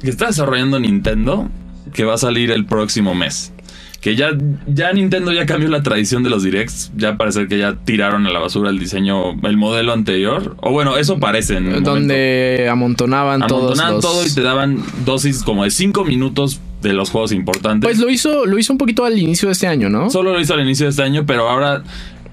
que 0.02 0.10
está 0.10 0.26
desarrollando 0.28 0.78
Nintendo 0.78 1.48
que 1.92 2.04
va 2.04 2.14
a 2.14 2.18
salir 2.18 2.50
el 2.52 2.66
próximo 2.66 3.14
mes. 3.14 3.52
Que 4.00 4.16
ya, 4.16 4.30
ya 4.66 4.92
Nintendo 4.92 5.30
ya 5.32 5.44
cambió 5.44 5.68
la 5.68 5.82
tradición 5.82 6.22
de 6.22 6.30
los 6.30 6.42
directs. 6.42 6.90
Ya 6.96 7.18
parece 7.18 7.46
que 7.48 7.58
ya 7.58 7.74
tiraron 7.84 8.26
a 8.26 8.30
la 8.30 8.38
basura 8.38 8.70
el 8.70 8.78
diseño, 8.78 9.32
el 9.42 9.56
modelo 9.58 9.92
anterior. 9.92 10.56
O 10.60 10.72
bueno, 10.72 10.96
eso 10.96 11.18
parece. 11.18 11.58
En 11.58 11.66
el 11.66 11.82
Donde 11.82 12.66
amontonaban, 12.70 13.42
Amontonaban 13.42 14.00
todos 14.00 14.14
todo 14.14 14.26
y 14.26 14.34
te 14.34 14.42
daban 14.42 14.82
dosis 15.04 15.42
como 15.42 15.64
de 15.64 15.70
5 15.70 16.04
minutos 16.04 16.60
de 16.80 16.94
los 16.94 17.10
juegos 17.10 17.32
importantes. 17.32 17.86
Pues 17.86 17.98
lo 17.98 18.08
hizo, 18.08 18.46
lo 18.46 18.58
hizo 18.58 18.72
un 18.72 18.78
poquito 18.78 19.04
al 19.04 19.18
inicio 19.18 19.48
de 19.48 19.52
este 19.52 19.66
año, 19.66 19.90
¿no? 19.90 20.08
Solo 20.08 20.32
lo 20.32 20.40
hizo 20.40 20.54
al 20.54 20.60
inicio 20.60 20.86
de 20.86 20.90
este 20.90 21.02
año, 21.02 21.26
pero 21.26 21.50
ahora 21.50 21.82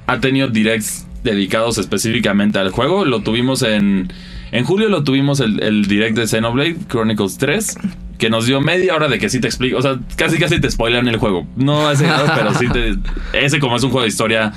ha 0.05 0.19
tenido 0.21 0.47
directs 0.47 1.05
dedicados 1.25 1.77
específicamente 1.79 2.59
al 2.59 2.71
juego. 2.71 3.03
Lo 3.03 3.21
tuvimos 3.21 3.61
en. 3.63 4.11
En 4.53 4.63
julio 4.63 4.87
lo 4.87 5.03
tuvimos 5.03 5.41
el, 5.41 5.61
el 5.61 5.85
direct 5.85 6.15
de 6.15 6.25
Xenoblade 6.27 6.77
Chronicles 6.87 7.37
3. 7.37 7.77
Que 8.17 8.29
nos 8.29 8.45
dio 8.45 8.61
media 8.61 8.95
hora 8.95 9.07
de 9.07 9.19
que 9.19 9.29
sí 9.29 9.39
te 9.39 9.47
explico. 9.47 9.77
O 9.77 9.81
sea, 9.81 9.99
casi 10.15 10.37
casi 10.37 10.59
te 10.59 10.69
spoilan 10.71 11.07
el 11.07 11.17
juego. 11.17 11.47
No 11.55 11.91
ese 11.91 12.05
grado, 12.05 12.25
pero 12.35 12.53
sí 12.55 12.67
te. 12.69 12.95
Ese, 13.33 13.59
como 13.59 13.75
es 13.75 13.83
un 13.83 13.91
juego 13.91 14.03
de 14.03 14.09
historia, 14.09 14.53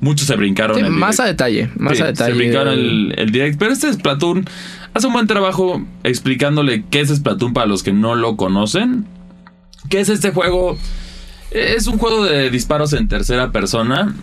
muchos 0.00 0.26
se 0.26 0.36
brincaron. 0.36 0.76
Sí, 0.76 0.82
el 0.82 0.90
más 0.90 1.16
direct. 1.16 1.20
a 1.20 1.24
detalle, 1.26 1.70
más 1.76 1.96
Sí, 1.96 2.02
a 2.02 2.06
detalle. 2.06 2.32
Se 2.32 2.36
brincaron 2.36 2.74
el, 2.74 3.14
el 3.16 3.30
direct. 3.30 3.58
Pero 3.58 3.72
este 3.72 3.92
Splatoon 3.92 4.44
hace 4.94 5.06
un 5.06 5.12
buen 5.12 5.26
trabajo 5.26 5.84
explicándole 6.02 6.84
qué 6.90 7.00
es 7.00 7.14
Splatoon 7.14 7.52
para 7.52 7.66
los 7.66 7.82
que 7.82 7.92
no 7.92 8.14
lo 8.14 8.36
conocen. 8.36 9.06
¿Qué 9.88 10.00
es 10.00 10.08
este 10.08 10.30
juego? 10.32 10.76
Es 11.52 11.86
un 11.86 11.98
juego 11.98 12.24
de 12.24 12.50
disparos 12.50 12.92
en 12.92 13.06
tercera 13.06 13.52
persona 13.52 14.14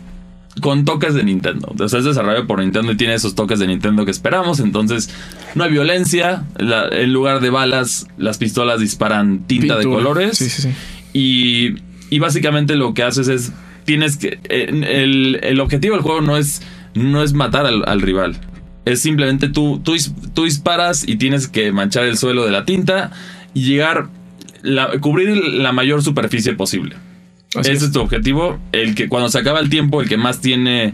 con 0.62 0.86
toques 0.86 1.14
de 1.14 1.24
Nintendo. 1.24 1.74
O 1.80 1.88
sea, 1.90 2.00
es 2.00 2.06
desarrollado 2.06 2.46
por 2.48 2.60
Nintendo 2.60 2.92
y 2.92 2.96
tiene 2.98 3.14
esos 3.16 3.36
toques 3.36 3.60
de 3.60 3.68
Nintendo 3.68 4.06
que 4.06 4.12
esperamos. 4.12 4.60
Entonces, 4.60 5.10
no 5.56 5.64
hay 5.64 5.72
violencia. 5.72 6.44
La- 6.58 6.88
en 6.90 7.12
lugar 7.14 7.40
de 7.42 7.50
balas, 7.50 8.08
las 8.18 8.38
pistolas 8.38 8.80
disparan 8.80 9.40
tinta 9.48 9.78
de 9.78 9.84
colores. 9.86 10.38
Sí, 10.38 10.50
sí, 10.50 10.62
sí. 10.64 10.70
Y, 11.14 11.76
y 12.16 12.20
básicamente 12.20 12.76
lo 12.76 12.94
que 12.94 13.04
haces 13.04 13.28
es. 13.28 13.52
Tienes 13.86 14.18
que. 14.18 14.40
El, 14.50 15.40
el 15.44 15.60
objetivo 15.60 15.96
del 15.96 16.04
juego 16.04 16.22
no 16.22 16.38
es. 16.38 16.62
No 16.96 17.24
es 17.24 17.34
matar 17.34 17.66
al, 17.66 17.84
al 17.88 18.02
rival. 18.02 18.38
Es 18.86 19.00
simplemente 19.02 19.50
tú, 19.50 19.80
tú, 19.84 19.94
dis- 19.96 20.14
tú 20.34 20.44
disparas 20.44 21.08
y 21.08 21.16
tienes 21.16 21.48
que 21.48 21.72
manchar 21.72 22.04
el 22.06 22.18
suelo 22.18 22.46
de 22.46 22.52
la 22.52 22.66
tinta 22.66 23.12
y 23.54 23.64
llegar. 23.64 24.08
la- 24.62 24.92
cubrir 25.00 25.36
la 25.36 25.72
mayor 25.74 26.04
superficie 26.04 26.54
posible. 26.54 26.96
Así 27.56 27.72
Ese 27.72 27.74
es. 27.74 27.84
es. 27.84 27.92
tu 27.92 28.02
objetivo. 28.02 28.60
El 28.72 28.96
que 28.96 29.10
cuando 29.10 29.30
se 29.30 29.40
acaba 29.40 29.60
el 29.60 29.70
tiempo, 29.70 30.02
el 30.02 30.10
que 30.10 30.18
más 30.18 30.42
tiene. 30.42 30.94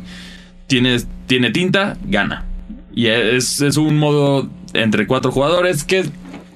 Tiene, 0.67 0.97
tiene 1.25 1.49
tinta, 1.49 1.97
gana. 2.05 2.45
Y 2.93 3.07
es, 3.07 3.61
es 3.61 3.77
un 3.77 3.97
modo 3.97 4.49
entre 4.73 5.07
cuatro 5.07 5.31
jugadores 5.31 5.83
que, 5.83 6.05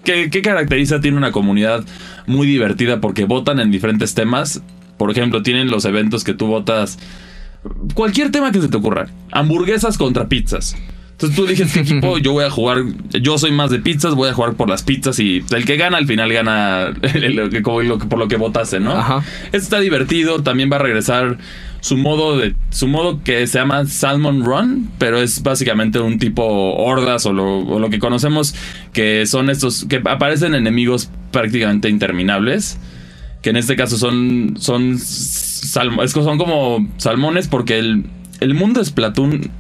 que 0.03 0.41
caracteriza, 0.43 1.01
tiene 1.01 1.17
una 1.17 1.31
comunidad 1.31 1.83
muy 2.27 2.45
divertida 2.45 3.01
porque 3.01 3.25
votan 3.25 3.59
en 3.59 3.71
diferentes 3.71 4.13
temas. 4.13 4.61
Por 4.97 5.09
ejemplo, 5.09 5.41
tienen 5.41 5.71
los 5.71 5.85
eventos 5.85 6.23
que 6.23 6.33
tú 6.33 6.45
votas. 6.47 6.99
Cualquier 7.95 8.31
tema 8.31 8.51
que 8.51 8.61
se 8.61 8.67
te 8.67 8.77
ocurra. 8.77 9.07
Hamburguesas 9.31 9.97
contra 9.97 10.27
pizzas. 10.27 10.75
Entonces 11.23 11.35
tú 11.35 11.45
eliges 11.45 11.73
qué 11.73 11.79
equipo, 11.81 12.17
yo 12.17 12.33
voy 12.33 12.43
a 12.45 12.49
jugar, 12.49 12.83
yo 13.21 13.37
soy 13.37 13.51
más 13.51 13.69
de 13.71 13.79
pizzas, 13.79 14.13
voy 14.15 14.29
a 14.29 14.33
jugar 14.33 14.53
por 14.55 14.69
las 14.69 14.83
pizzas 14.83 15.19
y 15.19 15.43
el 15.55 15.65
que 15.65 15.77
gana 15.77 15.97
al 15.97 16.05
final 16.07 16.31
gana 16.33 16.89
lo 17.33 17.49
que- 17.49 17.61
como 17.61 17.81
lo 17.81 17.97
que- 17.99 18.05
por 18.07 18.19
lo 18.19 18.27
que 18.27 18.35
votaste, 18.37 18.79
¿no? 18.79 18.91
Ajá. 18.91 19.23
Este 19.45 19.57
está 19.57 19.79
divertido, 19.79 20.43
también 20.43 20.69
va 20.71 20.75
a 20.77 20.79
regresar 20.79 21.37
su 21.79 21.97
modo 21.97 22.37
de 22.37 22.55
su 22.69 22.87
modo 22.87 23.21
que 23.23 23.45
se 23.47 23.59
llama 23.59 23.85
Salmon 23.85 24.43
Run, 24.45 24.89
pero 24.97 25.21
es 25.21 25.43
básicamente 25.43 25.99
un 25.99 26.17
tipo 26.17 26.43
hordas 26.75 27.25
o 27.25 27.33
lo, 27.33 27.59
o 27.59 27.79
lo 27.79 27.89
que 27.89 27.99
conocemos 27.99 28.55
que 28.93 29.25
son 29.25 29.49
estos 29.49 29.85
que 29.85 30.01
aparecen 30.05 30.55
enemigos 30.55 31.09
prácticamente 31.31 31.89
interminables, 31.89 32.77
que 33.41 33.49
en 33.49 33.57
este 33.57 33.75
caso 33.75 33.97
son 33.97 34.55
son 34.57 34.93
es 34.93 36.11
son 36.11 36.37
como 36.37 36.87
salmones 36.97 37.47
porque 37.47 37.79
el 37.79 38.05
el 38.39 38.53
mundo 38.53 38.79
de 38.79 38.85
Splatoon 38.85 39.51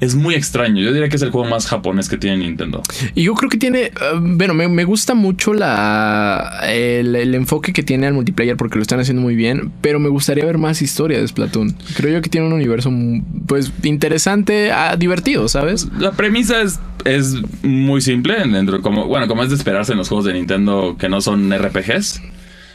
es 0.00 0.14
muy 0.14 0.34
extraño. 0.34 0.80
Yo 0.82 0.92
diría 0.92 1.08
que 1.08 1.16
es 1.16 1.22
el 1.22 1.30
juego 1.30 1.48
más 1.48 1.66
japonés 1.66 2.08
que 2.08 2.16
tiene 2.16 2.36
Nintendo. 2.38 2.82
Y 3.14 3.24
yo 3.24 3.34
creo 3.34 3.50
que 3.50 3.56
tiene, 3.58 3.80
eh, 3.86 3.92
bueno, 4.20 4.54
me, 4.54 4.68
me 4.68 4.84
gusta 4.84 5.14
mucho 5.14 5.52
la 5.54 6.60
el, 6.68 7.16
el 7.16 7.34
enfoque 7.34 7.72
que 7.72 7.82
tiene 7.82 8.06
al 8.06 8.14
multiplayer 8.14 8.56
porque 8.56 8.76
lo 8.76 8.82
están 8.82 9.00
haciendo 9.00 9.22
muy 9.22 9.34
bien, 9.34 9.72
pero 9.80 9.98
me 9.98 10.08
gustaría 10.08 10.44
ver 10.44 10.58
más 10.58 10.82
historia 10.82 11.20
de 11.20 11.26
Splatoon. 11.26 11.74
Creo 11.96 12.12
yo 12.14 12.22
que 12.22 12.30
tiene 12.30 12.46
un 12.46 12.52
universo 12.52 12.90
mm, 12.90 13.22
pues 13.46 13.72
interesante, 13.82 14.70
ah, 14.72 14.96
divertido, 14.96 15.48
¿sabes? 15.48 15.88
La 15.98 16.12
premisa 16.12 16.62
es, 16.62 16.78
es 17.04 17.34
muy 17.62 18.00
simple, 18.00 18.36
dentro 18.46 18.80
como, 18.82 19.06
bueno, 19.06 19.26
como 19.26 19.42
es 19.42 19.48
de 19.50 19.56
esperarse 19.56 19.92
en 19.92 19.98
los 19.98 20.08
juegos 20.08 20.26
de 20.26 20.34
Nintendo 20.34 20.96
que 20.98 21.08
no 21.08 21.20
son 21.20 21.52
RPGs. 21.52 22.20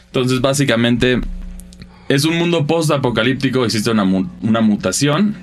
Entonces, 0.06 0.40
básicamente, 0.40 1.20
es 2.08 2.24
un 2.24 2.36
mundo 2.36 2.66
post-apocalíptico, 2.66 3.64
existe 3.64 3.90
una, 3.90 4.04
mu- 4.04 4.26
una 4.42 4.60
mutación. 4.60 5.34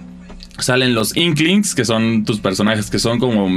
Salen 0.61 0.93
los 0.93 1.15
Inklings, 1.17 1.75
que 1.75 1.85
son 1.85 2.23
tus 2.25 2.39
personajes 2.39 2.89
que 2.89 2.99
son 2.99 3.19
como 3.19 3.49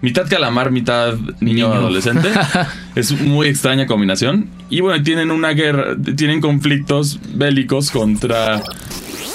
mitad 0.00 0.28
calamar, 0.28 0.70
mitad 0.70 1.14
niño, 1.40 1.68
Niño. 1.68 1.72
adolescente. 1.72 2.28
es 2.94 3.12
muy 3.20 3.48
extraña 3.48 3.86
combinación. 3.86 4.48
Y 4.70 4.80
bueno, 4.80 5.02
tienen 5.02 5.30
una 5.30 5.50
guerra, 5.50 5.96
tienen 6.16 6.40
conflictos 6.40 7.18
bélicos 7.34 7.90
contra 7.90 8.62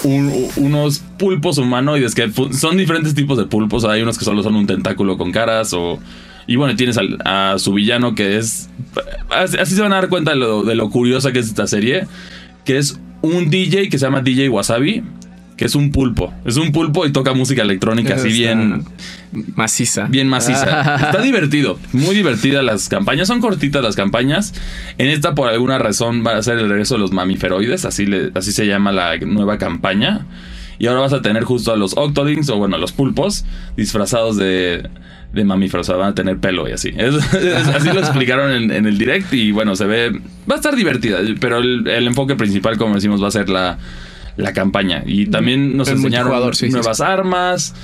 un- 0.04 0.48
unos 0.56 1.00
pulpos 1.18 1.58
humanoides 1.58 2.16
que 2.16 2.32
son 2.54 2.78
diferentes 2.78 3.14
tipos 3.16 3.38
de 3.38 3.46
pulpos. 3.46 3.84
Hay 3.86 4.02
unos 4.02 4.18
que 4.18 4.26
solo 4.26 4.44
son 4.44 4.56
un 4.56 4.68
tentáculo 4.68 5.18
con 5.18 5.32
caras 5.32 5.74
o... 5.74 6.00
Y 6.48 6.56
bueno, 6.56 6.76
tienes 6.76 6.98
al- 6.98 7.20
a 7.26 7.56
su 7.60 7.74
villano 7.74 8.16
que 8.16 8.38
es... 8.38 8.70
Así, 9.30 9.58
así 9.58 9.76
se 9.76 9.82
van 9.82 9.92
a 9.94 9.98
dar 9.98 10.10
cuenta 10.10 10.32
de 10.32 10.38
lo, 10.38 10.64
de 10.64 10.74
lo 10.76 10.90
curiosa 10.90 11.32
que 11.32 11.40
es 11.40 11.48
esta 11.48 11.68
serie. 11.68 12.08
Que 12.66 12.78
es 12.78 13.00
un 13.22 13.50
DJ 13.50 13.90
que 13.90 14.00
se 14.00 14.06
llama 14.06 14.22
DJ 14.22 14.50
Wasabi. 14.50 15.04
Que 15.60 15.66
es 15.66 15.76
un 15.76 15.92
pulpo. 15.92 16.34
Es 16.46 16.56
un 16.56 16.72
pulpo 16.72 17.06
y 17.06 17.12
toca 17.12 17.34
música 17.34 17.64
electrónica 17.64 18.16
así 18.16 18.30
bien... 18.30 18.86
maciza. 19.56 20.06
Bien 20.06 20.26
maciza. 20.30 20.96
Está 21.08 21.22
divertido. 21.22 21.78
Muy 21.92 22.16
divertida 22.16 22.62
las 22.62 22.88
campañas. 22.88 23.28
Son 23.28 23.42
cortitas 23.42 23.84
las 23.84 23.98
campañas. 23.98 24.54
En 24.98 25.10
esta, 25.10 25.36
por 25.36 25.50
alguna 25.50 25.78
razón, 25.78 26.24
va 26.26 26.38
a 26.38 26.44
ser 26.44 26.60
el 26.60 26.70
regreso 26.70 26.96
de 26.96 27.02
los 27.02 27.12
mamiferoides. 27.12 27.84
Así, 27.84 28.06
le- 28.06 28.32
así 28.36 28.54
se 28.54 28.68
llama 28.68 28.94
la 28.94 29.18
nueva 29.18 29.58
campaña. 29.58 30.26
Y 30.80 30.88
ahora 30.88 31.02
vas 31.02 31.12
a 31.12 31.22
tener 31.22 31.44
justo 31.44 31.74
a 31.74 31.76
los 31.76 31.98
Octolings, 31.98 32.50
o 32.50 32.56
bueno, 32.56 32.78
a 32.78 32.80
los 32.80 32.94
pulpos, 32.94 33.44
disfrazados 33.76 34.38
de, 34.38 34.90
de 35.34 35.44
mamíferos. 35.44 35.90
O 35.90 35.92
sea, 35.92 36.00
van 36.00 36.12
a 36.12 36.16
tener 36.16 36.38
pelo 36.38 36.70
y 36.70 36.72
así. 36.72 36.94
Es- 36.96 37.16
es- 37.34 37.68
así 37.68 37.88
lo 37.90 38.00
explicaron 38.00 38.52
en, 38.54 38.72
en 38.72 38.86
el 38.86 38.98
direct. 38.98 39.34
Y 39.34 39.52
bueno, 39.52 39.76
se 39.76 39.86
ve. 39.86 40.12
Va 40.50 40.56
a 40.56 40.58
estar 40.60 40.74
divertida. 40.78 41.18
Pero 41.42 41.58
el, 41.58 41.86
el 41.86 42.08
enfoque 42.08 42.38
principal, 42.38 42.78
como 42.78 42.96
decimos, 42.96 43.22
va 43.22 43.28
a 43.28 43.32
ser 43.32 43.50
la, 43.50 43.78
la 44.40 44.54
campaña. 44.54 45.04
Y 45.06 45.28
también 45.28 45.78
nos 45.78 45.88
El 45.88 45.96
enseñaron 45.98 46.28
multijugador, 46.28 46.56
sí, 46.56 46.68
sí, 46.68 46.72
nuevas 46.74 47.02
armas 47.02 47.76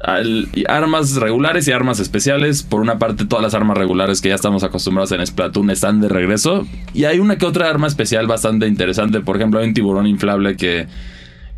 al- 0.00 0.48
armas 0.68 1.14
regulares 1.16 1.66
y 1.68 1.72
armas 1.72 2.00
especiales. 2.00 2.62
Por 2.62 2.80
una 2.80 2.98
parte, 2.98 3.24
todas 3.24 3.42
las 3.42 3.54
armas 3.54 3.78
regulares 3.78 4.20
que 4.20 4.28
ya 4.28 4.34
estamos 4.34 4.62
acostumbrados 4.62 5.12
en 5.12 5.26
Splatoon 5.26 5.70
están 5.70 6.00
de 6.00 6.08
regreso. 6.08 6.66
Y 6.92 7.04
hay 7.04 7.18
una 7.18 7.38
que 7.38 7.46
otra 7.46 7.68
arma 7.70 7.86
especial 7.86 8.26
bastante 8.26 8.66
interesante. 8.66 9.20
Por 9.20 9.36
ejemplo, 9.36 9.60
hay 9.60 9.68
un 9.68 9.74
tiburón 9.74 10.06
inflable 10.06 10.56
que. 10.56 10.86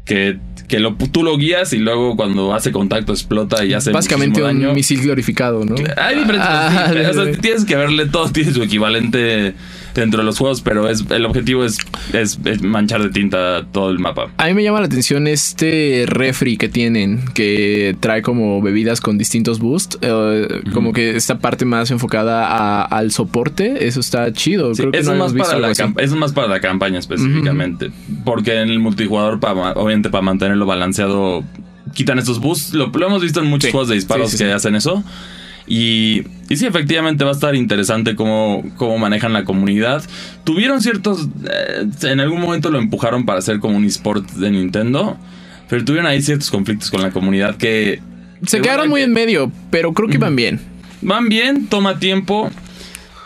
Que, 0.05 0.39
que 0.69 0.81
lo, 0.81 0.95
tú 0.95 1.23
lo 1.23 1.37
guías 1.37 1.75
y 1.75 1.79
luego 1.81 2.17
cuando 2.17 2.55
hace 2.55 2.73
contacto 2.73 3.13
explota 3.13 3.63
y 3.67 3.75
hace 3.75 3.91
Básicamente 3.91 4.41
un 4.41 4.47
daño. 4.63 4.73
misil 4.73 5.03
glorificado, 5.03 5.67
¿no? 5.67 5.75
Hay 5.99 6.17
diferentes. 6.17 6.49
Ah, 6.49 6.91
o 7.11 7.13
sea, 7.13 7.33
tienes 7.33 7.67
que 7.67 7.77
verle 7.77 8.07
todo, 8.07 8.31
tiene 8.33 8.53
su 8.55 8.63
equivalente 8.63 9.53
dentro 9.95 10.21
de 10.21 10.25
los 10.25 10.39
juegos, 10.39 10.61
pero 10.63 10.89
es 10.89 11.05
el 11.11 11.25
objetivo 11.27 11.65
es, 11.65 11.79
es- 12.13 12.39
es 12.45 12.63
manchar 12.63 13.03
de 13.03 13.11
tinta 13.11 13.65
todo 13.73 13.91
el 13.91 13.99
mapa. 13.99 14.29
A 14.37 14.47
mí 14.47 14.55
me 14.55 14.63
llama 14.63 14.81
la 14.81 14.87
atención 14.87 15.27
este 15.27 16.05
refri 16.07 16.57
que 16.57 16.69
tienen, 16.69 17.25
que 17.35 17.97
trae 18.01 18.23
como 18.23 18.61
bebidas 18.63 19.01
con 19.01 19.19
distintos 19.19 19.59
boosts, 19.59 19.99
eh, 20.03 20.63
como 20.73 20.93
que 20.93 21.17
esta 21.17 21.39
parte 21.39 21.65
más 21.65 21.91
enfocada 21.91 22.47
a- 22.47 22.83
al 22.85 23.11
soporte, 23.13 23.87
eso 23.87 24.01
está 24.01 24.33
chido. 24.33 24.75
Sí, 24.75 24.83
Creo 24.83 24.93
que 24.93 24.99
eso, 24.99 25.15
no 25.15 25.27
es 25.27 25.33
más 25.35 25.47
para 25.49 25.59
la 25.59 25.71
eso 25.73 25.93
es 25.99 26.11
más 26.13 26.33
para 26.33 26.49
la 26.49 26.61
campaña 26.61 26.99
específicamente. 26.99 27.91
Porque 28.25 28.61
en 28.61 28.69
el 28.71 28.79
multijugador, 28.81 29.39
obviamente, 29.77 30.11
para 30.11 30.23
mantenerlo 30.23 30.67
balanceado, 30.67 31.45
quitan 31.95 32.19
estos 32.19 32.39
boosts. 32.41 32.75
Lo, 32.75 32.87
lo 32.89 33.07
hemos 33.07 33.23
visto 33.23 33.41
en 33.41 33.47
muchos 33.47 33.69
Sí, 33.69 33.73
juegos 33.73 33.89
de 33.89 33.95
disparos 33.97 34.31
sí, 34.31 34.39
que 34.39 34.53
hacen 34.53 34.75
eso. 34.75 35.03
Y, 35.69 36.23
y 36.49 36.57
sí, 36.57 36.65
efectivamente 36.67 37.25
va 37.25 37.31
a 37.31 37.35
estar 37.35 37.55
interesante 37.55 38.17
cómo, 38.17 38.65
cómo 38.77 38.97
manejan 38.99 39.33
la 39.35 39.45
comunidad. 39.45 40.03
Tuvieron 40.45 40.81
ciertos. 40.81 41.29
eh, 41.49 41.87
en 42.11 42.21
algún 42.21 42.41
momento 42.41 42.71
lo 42.71 42.79
empujaron 42.79 43.27
para 43.27 43.39
hacer 43.41 43.59
como 43.61 43.77
un 43.77 43.85
esport 43.85 44.29
de 44.33 44.51
Nintendo. 44.51 45.19
Pero 45.69 45.85
tuvieron 45.85 46.07
ahí 46.07 46.23
ciertos 46.23 46.51
conflictos 46.51 46.91
con 46.91 47.03
la 47.03 47.11
comunidad 47.11 47.57
que. 47.57 48.01
Se 48.47 48.57
que 48.59 48.63
quedaron 48.63 48.89
muy 48.89 49.01
que- 49.01 49.05
en 49.05 49.13
medio, 49.13 49.53
pero 49.71 49.93
creo 49.93 50.09
que 50.09 50.15
iban 50.15 50.35
bien. 50.37 50.61
Van 51.03 51.29
bien, 51.29 51.67
toma 51.67 51.99
tiempo. 51.99 52.51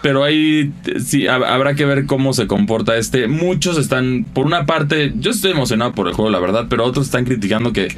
Pero 0.03 0.25
ahí 0.25 0.73
sí, 1.05 1.23
hab- 1.27 1.47
habrá 1.47 1.75
que 1.75 1.85
ver 1.85 2.07
cómo 2.07 2.33
se 2.33 2.49
comporta 2.49 2.97
este. 2.97 3.29
Muchos 3.29 3.79
están, 3.79 4.25
por 4.35 4.47
una 4.47 4.67
parte, 4.67 5.13
yo 5.17 5.31
estoy 5.31 5.53
emocionado 5.53 5.93
por 5.93 6.09
el 6.09 6.15
juego, 6.15 6.29
la 6.29 6.41
verdad, 6.41 6.67
pero 6.69 6.85
otros 6.85 7.07
están 7.07 7.25
criticando 7.25 7.73
que 7.73 7.95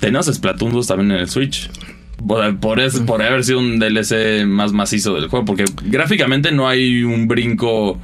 tenemos 0.00 0.24
Splatoon 0.26 0.72
2 0.72 0.86
también 0.86 1.10
en 1.10 1.18
el 1.18 1.28
Switch. 1.28 1.68
Por, 2.60 2.80
eso- 2.80 3.06
por 3.06 3.22
haber 3.22 3.44
sido 3.44 3.58
un 3.60 3.78
DLC 3.78 4.44
más 4.46 4.72
macizo 4.72 5.14
del 5.14 5.28
juego, 5.28 5.44
porque 5.44 5.64
gráficamente 5.84 6.52
no 6.52 6.68
hay 6.68 7.04
un 7.04 7.28
brinco 7.28 7.98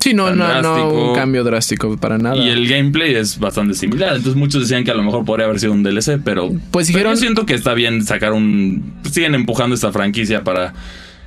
Sí, 0.00 0.14
no, 0.14 0.34
no, 0.34 0.62
no, 0.62 0.88
un 0.90 1.14
cambio 1.14 1.44
drástico 1.44 1.96
para 1.96 2.18
nada. 2.18 2.36
Y 2.36 2.48
el 2.48 2.66
gameplay 2.66 3.14
es 3.14 3.38
bastante 3.38 3.74
similar. 3.74 4.16
Entonces 4.16 4.34
muchos 4.34 4.62
decían 4.62 4.82
que 4.82 4.90
a 4.90 4.94
lo 4.94 5.04
mejor 5.04 5.24
podría 5.24 5.46
haber 5.46 5.60
sido 5.60 5.72
un 5.72 5.84
DLC, 5.84 6.18
pero. 6.24 6.50
Pues 6.72 6.90
pero 6.92 7.10
yo 7.10 7.16
siento 7.16 7.46
que 7.46 7.54
está 7.54 7.72
bien 7.72 8.04
sacar 8.04 8.32
un. 8.32 8.94
Siguen 9.10 9.34
empujando 9.36 9.74
esta 9.76 9.92
franquicia 9.92 10.42
para. 10.42 10.74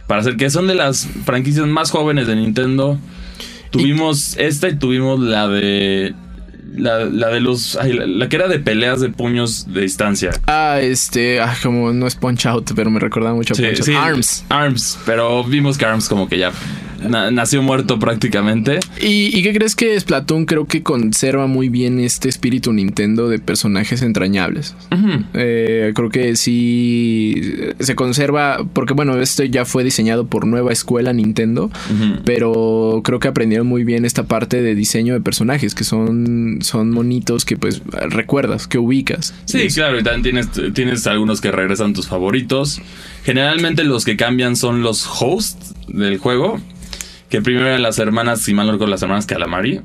Para 0.08 0.22
hacer 0.22 0.36
que 0.36 0.50
son 0.50 0.68
de 0.68 0.76
las 0.76 1.08
franquicias 1.24 1.66
más 1.68 1.90
jóvenes 1.92 2.28
de 2.28 2.36
Nintendo. 2.36 3.00
Tuvimos 3.72 4.36
esta 4.38 4.68
y 4.68 4.76
tuvimos 4.76 5.22
la 5.22 5.48
de. 5.48 6.14
La, 6.76 7.06
la 7.06 7.30
de 7.30 7.40
los. 7.40 7.76
ay, 7.76 7.94
la, 7.94 8.06
la 8.08 8.30
que 8.30 8.36
era 8.36 8.48
de 8.48 8.60
peleas 8.60 9.02
de 9.02 9.10
puños 9.10 9.74
de 9.74 9.82
distancia. 9.82 10.32
Ah, 10.48 10.80
este, 10.82 11.40
ah, 11.42 11.56
como 11.64 11.92
no 11.94 12.08
es 12.08 12.16
Punch 12.16 12.46
Out, 12.46 12.72
pero 12.76 12.90
me 12.90 13.00
recordaba 13.00 13.36
mucho 13.36 13.54
a 13.54 13.58
Sí, 13.58 13.64
Punch 13.64 13.80
Out. 13.80 13.86
sí, 13.86 13.94
Arms. 13.96 14.46
Arms. 14.50 15.00
Pero 15.06 15.44
vimos 15.44 15.78
que 15.78 15.86
Arms 15.86 16.08
como 16.10 16.28
que 16.30 16.38
ya 16.38 16.52
na- 17.08 17.32
nació 17.32 17.62
muerto 17.62 18.00
prácticamente. 18.00 18.80
¿Y, 19.02 19.38
y 19.38 19.44
qué 19.44 19.54
crees 19.54 19.76
que 19.76 20.00
Splatoon 20.00 20.46
creo 20.46 20.66
que 20.66 20.84
conserva 20.84 21.48
muy 21.48 21.70
bien 21.70 22.00
este 22.00 22.30
espíritu 22.30 22.74
Nintendo 22.74 23.30
de 23.30 23.40
personajes 23.40 24.02
entrañables? 24.02 24.76
Eh, 25.34 25.92
creo 25.96 26.10
que 26.10 26.36
sí 26.36 27.42
se 27.80 27.96
conserva, 27.96 28.60
porque 28.74 28.94
bueno, 28.94 29.20
esto 29.20 29.44
ya 29.44 29.66
fue 29.66 29.84
diseñado 29.84 30.28
por 30.28 30.46
nueva 30.48 30.72
escuela 30.72 31.14
Nintendo, 31.14 31.72
pero 32.26 33.02
creo 33.04 33.20
que 33.20 33.28
aprendieron 33.28 33.68
muy 33.68 33.84
bien 33.84 34.06
esta 34.06 34.24
parte 34.24 34.62
de 34.62 34.76
diseño 34.76 35.14
de 35.14 35.22
personajes, 35.22 35.76
que 35.76 35.84
son, 35.84 36.60
son 36.62 36.92
monitos 36.92 37.46
que 37.46 37.58
pues 37.58 37.82
recuerdas, 38.10 38.68
que 38.68 38.78
ubicas. 38.78 39.34
Sí, 39.46 39.68
claro, 39.74 40.00
y 40.00 40.04
también 40.04 40.24
tienes, 40.24 40.74
tienes 40.74 41.08
algunos 41.08 41.42
que 41.42 41.52
regresan 41.52 41.94
tus 41.94 42.08
favoritos. 42.08 42.82
Generalmente 43.24 43.84
los 43.84 44.06
que 44.06 44.16
cambian 44.18 44.56
son 44.56 44.82
los 44.82 45.06
hosts 45.20 45.74
del 45.88 46.18
juego. 46.18 46.60
Que 47.30 47.42
primero 47.42 47.68
eran 47.68 47.82
las 47.84 48.00
hermanas, 48.00 48.42
si 48.42 48.54
mal 48.54 48.68
no 48.68 48.88
las 48.88 49.02
hermanas 49.02 49.26
Calamari. 49.26 49.82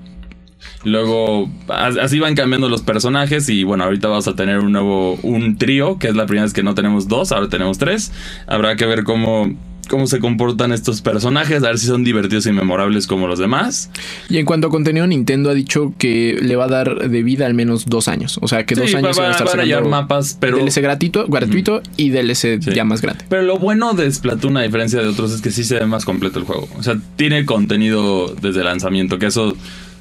Luego, 0.84 1.50
as- 1.68 1.96
así 1.98 2.18
van 2.18 2.34
cambiando 2.34 2.68
los 2.68 2.82
personajes. 2.82 3.48
Y 3.48 3.64
bueno, 3.64 3.84
ahorita 3.84 4.08
vamos 4.08 4.28
a 4.28 4.34
tener 4.34 4.58
un 4.60 4.72
nuevo, 4.72 5.14
un 5.22 5.56
trío, 5.58 5.98
que 5.98 6.08
es 6.08 6.16
la 6.16 6.26
primera 6.26 6.44
vez 6.44 6.52
que 6.54 6.62
no 6.62 6.74
tenemos 6.74 7.08
dos, 7.08 7.32
ahora 7.32 7.48
tenemos 7.48 7.78
tres. 7.78 8.12
Habrá 8.46 8.76
que 8.76 8.86
ver 8.86 9.04
cómo, 9.04 9.54
cómo 9.88 10.06
se 10.06 10.20
comportan 10.20 10.72
estos 10.72 11.00
personajes, 11.00 11.62
a 11.62 11.68
ver 11.68 11.78
si 11.78 11.86
son 11.86 12.04
divertidos 12.04 12.46
y 12.46 12.52
memorables 12.52 13.06
como 13.06 13.26
los 13.26 13.38
demás. 13.38 13.90
Y 14.28 14.38
en 14.38 14.46
cuanto 14.46 14.68
a 14.68 14.70
contenido, 14.70 15.06
Nintendo 15.06 15.50
ha 15.50 15.54
dicho 15.54 15.92
que 15.98 16.38
le 16.40 16.56
va 16.56 16.64
a 16.64 16.68
dar 16.68 17.08
de 17.08 17.22
vida 17.22 17.46
al 17.46 17.54
menos 17.54 17.86
dos 17.86 18.08
años. 18.08 18.38
O 18.42 18.48
sea, 18.48 18.66
que 18.66 18.74
dos 18.74 18.94
años 18.94 19.16
se 19.16 19.22
van, 19.22 19.30
van 19.30 19.30
a 19.30 19.30
estar 19.32 19.46
van 19.46 19.60
a 19.60 19.64
llevar 19.64 19.84
sacando 19.84 19.90
mapas, 20.02 20.36
pero... 20.40 20.58
DLC 20.58 20.80
gratuito, 20.80 21.26
gratuito 21.26 21.82
y 21.96 22.10
DLC 22.10 22.60
Sí. 22.60 22.70
ya 22.74 22.84
más 22.84 23.00
grande. 23.00 23.24
Pero 23.28 23.42
lo 23.42 23.58
bueno 23.58 23.94
de 23.94 24.10
Splatoon, 24.10 24.56
a 24.56 24.62
diferencia 24.62 25.00
de 25.00 25.08
otros, 25.08 25.32
es 25.32 25.40
que 25.40 25.50
sí 25.50 25.64
se 25.64 25.78
ve 25.78 25.86
más 25.86 26.04
completo 26.04 26.38
el 26.38 26.44
juego. 26.44 26.68
O 26.78 26.82
sea, 26.82 26.96
tiene 27.16 27.44
contenido 27.44 28.34
desde 28.40 28.60
el 28.60 28.66
lanzamiento, 28.66 29.18
que 29.18 29.26
eso 29.26 29.56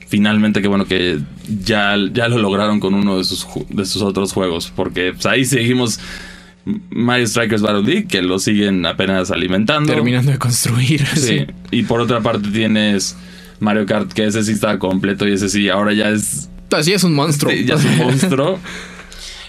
finalmente, 0.07 0.61
que 0.61 0.67
bueno 0.67 0.85
que 0.85 1.19
ya, 1.63 1.95
ya 2.13 2.27
lo 2.27 2.37
lograron 2.37 2.79
con 2.79 2.93
uno 2.93 3.17
de 3.17 3.23
sus, 3.23 3.47
de 3.69 3.85
sus 3.85 4.01
otros 4.01 4.33
juegos. 4.33 4.71
Porque 4.75 5.13
pues, 5.13 5.25
ahí 5.25 5.45
seguimos 5.45 5.99
Mario 6.65 7.27
Strikers 7.27 7.61
Battle 7.61 7.83
League, 7.83 8.07
que 8.07 8.21
lo 8.21 8.39
siguen 8.39 8.85
apenas 8.85 9.31
alimentando. 9.31 9.93
Terminando 9.93 10.31
de 10.31 10.37
construir. 10.37 11.05
Sí. 11.15 11.19
sí. 11.39 11.45
Y 11.71 11.83
por 11.83 11.99
otra 12.01 12.21
parte 12.21 12.47
tienes 12.49 13.17
Mario 13.59 13.85
Kart, 13.85 14.11
que 14.13 14.25
ese 14.25 14.43
sí 14.43 14.51
está 14.53 14.79
completo 14.79 15.27
y 15.27 15.33
ese 15.33 15.49
sí, 15.49 15.69
ahora 15.69 15.93
ya 15.93 16.09
es 16.09 16.49
Así 16.71 16.91
es 16.93 17.03
un 17.03 17.13
monstruo. 17.13 17.51
Sí, 17.51 17.65
ya 17.65 17.75
es 17.75 17.85
un 17.85 17.97
monstruo. 17.97 18.59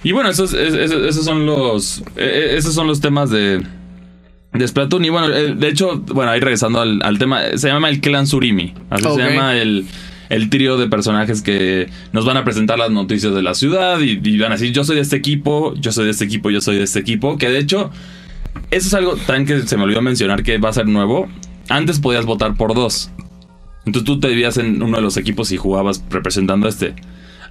Y 0.07 0.13
bueno, 0.13 0.29
esos, 0.29 0.53
es- 0.53 0.75
es- 0.75 0.93
esos 0.93 1.25
son 1.25 1.47
los. 1.47 2.01
eh, 2.17 2.51
eh, 2.53 2.55
Esos 2.59 2.75
son 2.75 2.87
los 2.87 3.01
temas 3.01 3.31
de. 3.31 3.63
De 4.53 4.69
Splatoon. 4.69 5.03
Y 5.03 5.09
bueno, 5.09 5.29
de 5.31 5.67
hecho, 5.69 5.97
bueno, 6.13 6.31
ahí 6.31 6.41
regresando 6.41 6.79
al, 6.83 7.01
al 7.03 7.19
tema, 7.19 7.41
se 7.57 7.69
llama 7.69 7.89
el 7.89 8.01
clan 8.03 8.27
Surimi. 8.27 8.75
Así 8.91 9.03
se 9.03 9.17
llama 9.17 9.57
el, 9.57 9.87
el 10.29 10.51
trío 10.51 10.77
de 10.77 10.89
personajes 10.89 11.43
que 11.43 11.89
nos 12.13 12.25
van 12.25 12.37
a 12.37 12.45
presentar 12.45 12.79
las 12.79 12.91
noticias 12.91 13.35
de 13.35 13.43
la 13.43 13.55
ciudad 13.55 14.01
y, 14.01 14.21
y 14.23 14.39
van 14.39 14.53
a 14.53 14.57
decir, 14.57 14.73
yo 14.73 14.85
soy 14.85 14.97
de 14.97 15.03
este 15.03 15.17
equipo, 15.17 15.75
yo 15.75 15.93
soy 15.93 16.07
de 16.07 16.11
este 16.13 16.25
equipo, 16.25 16.51
yo 16.51 16.61
soy 16.61 16.77
de 16.77 16.85
este 16.85 16.99
equipo. 16.99 17.39
Que 17.39 17.49
de 17.49 17.59
hecho, 17.59 17.91
eso 18.71 18.89
es 18.89 18.95
algo 18.95 19.17
también 19.17 19.47
que 19.47 19.67
se 19.67 19.77
me 19.77 19.85
olvidó 19.85 20.03
mencionar 20.03 20.43
que 20.43 20.59
va 20.59 20.71
a 20.71 20.73
ser 20.73 20.87
nuevo. 20.87 21.29
Antes 21.69 22.01
podías 22.01 22.27
votar 22.27 22.57
por 22.57 22.75
dos. 22.75 23.11
Entonces 23.87 24.05
tú 24.05 24.21
te 24.21 24.29
dividías 24.29 24.57
en 24.57 24.83
uno 24.83 24.97
de 24.97 25.03
los 25.03 25.17
equipos 25.17 25.53
y 25.53 25.57
jugabas 25.57 26.03
representando 26.11 26.67
a 26.67 26.71
este. 26.71 26.95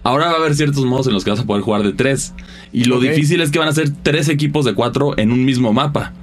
Ahora 0.04 0.28
va 0.28 0.34
a 0.34 0.36
haber 0.38 0.56
ciertos 0.56 0.84
modos 0.86 1.08
en 1.08 1.14
los 1.14 1.24
que 1.24 1.30
vas 1.30 1.40
a 1.40 1.46
poder 1.46 1.64
jugar 1.64 1.84
de 1.84 1.94
tres. 1.94 2.34
Y 2.74 2.86
lo 2.86 3.00
difícil 3.00 3.40
es 3.42 3.52
que 3.52 3.60
van 3.60 3.70
a 3.70 3.74
ser 3.74 3.90
tres 4.04 4.28
equipos 4.28 4.66
de 4.66 4.74
cuatro 4.74 5.18
en 5.18 5.32
un 5.32 5.46
mismo 5.46 5.72
mapa. 5.72 6.14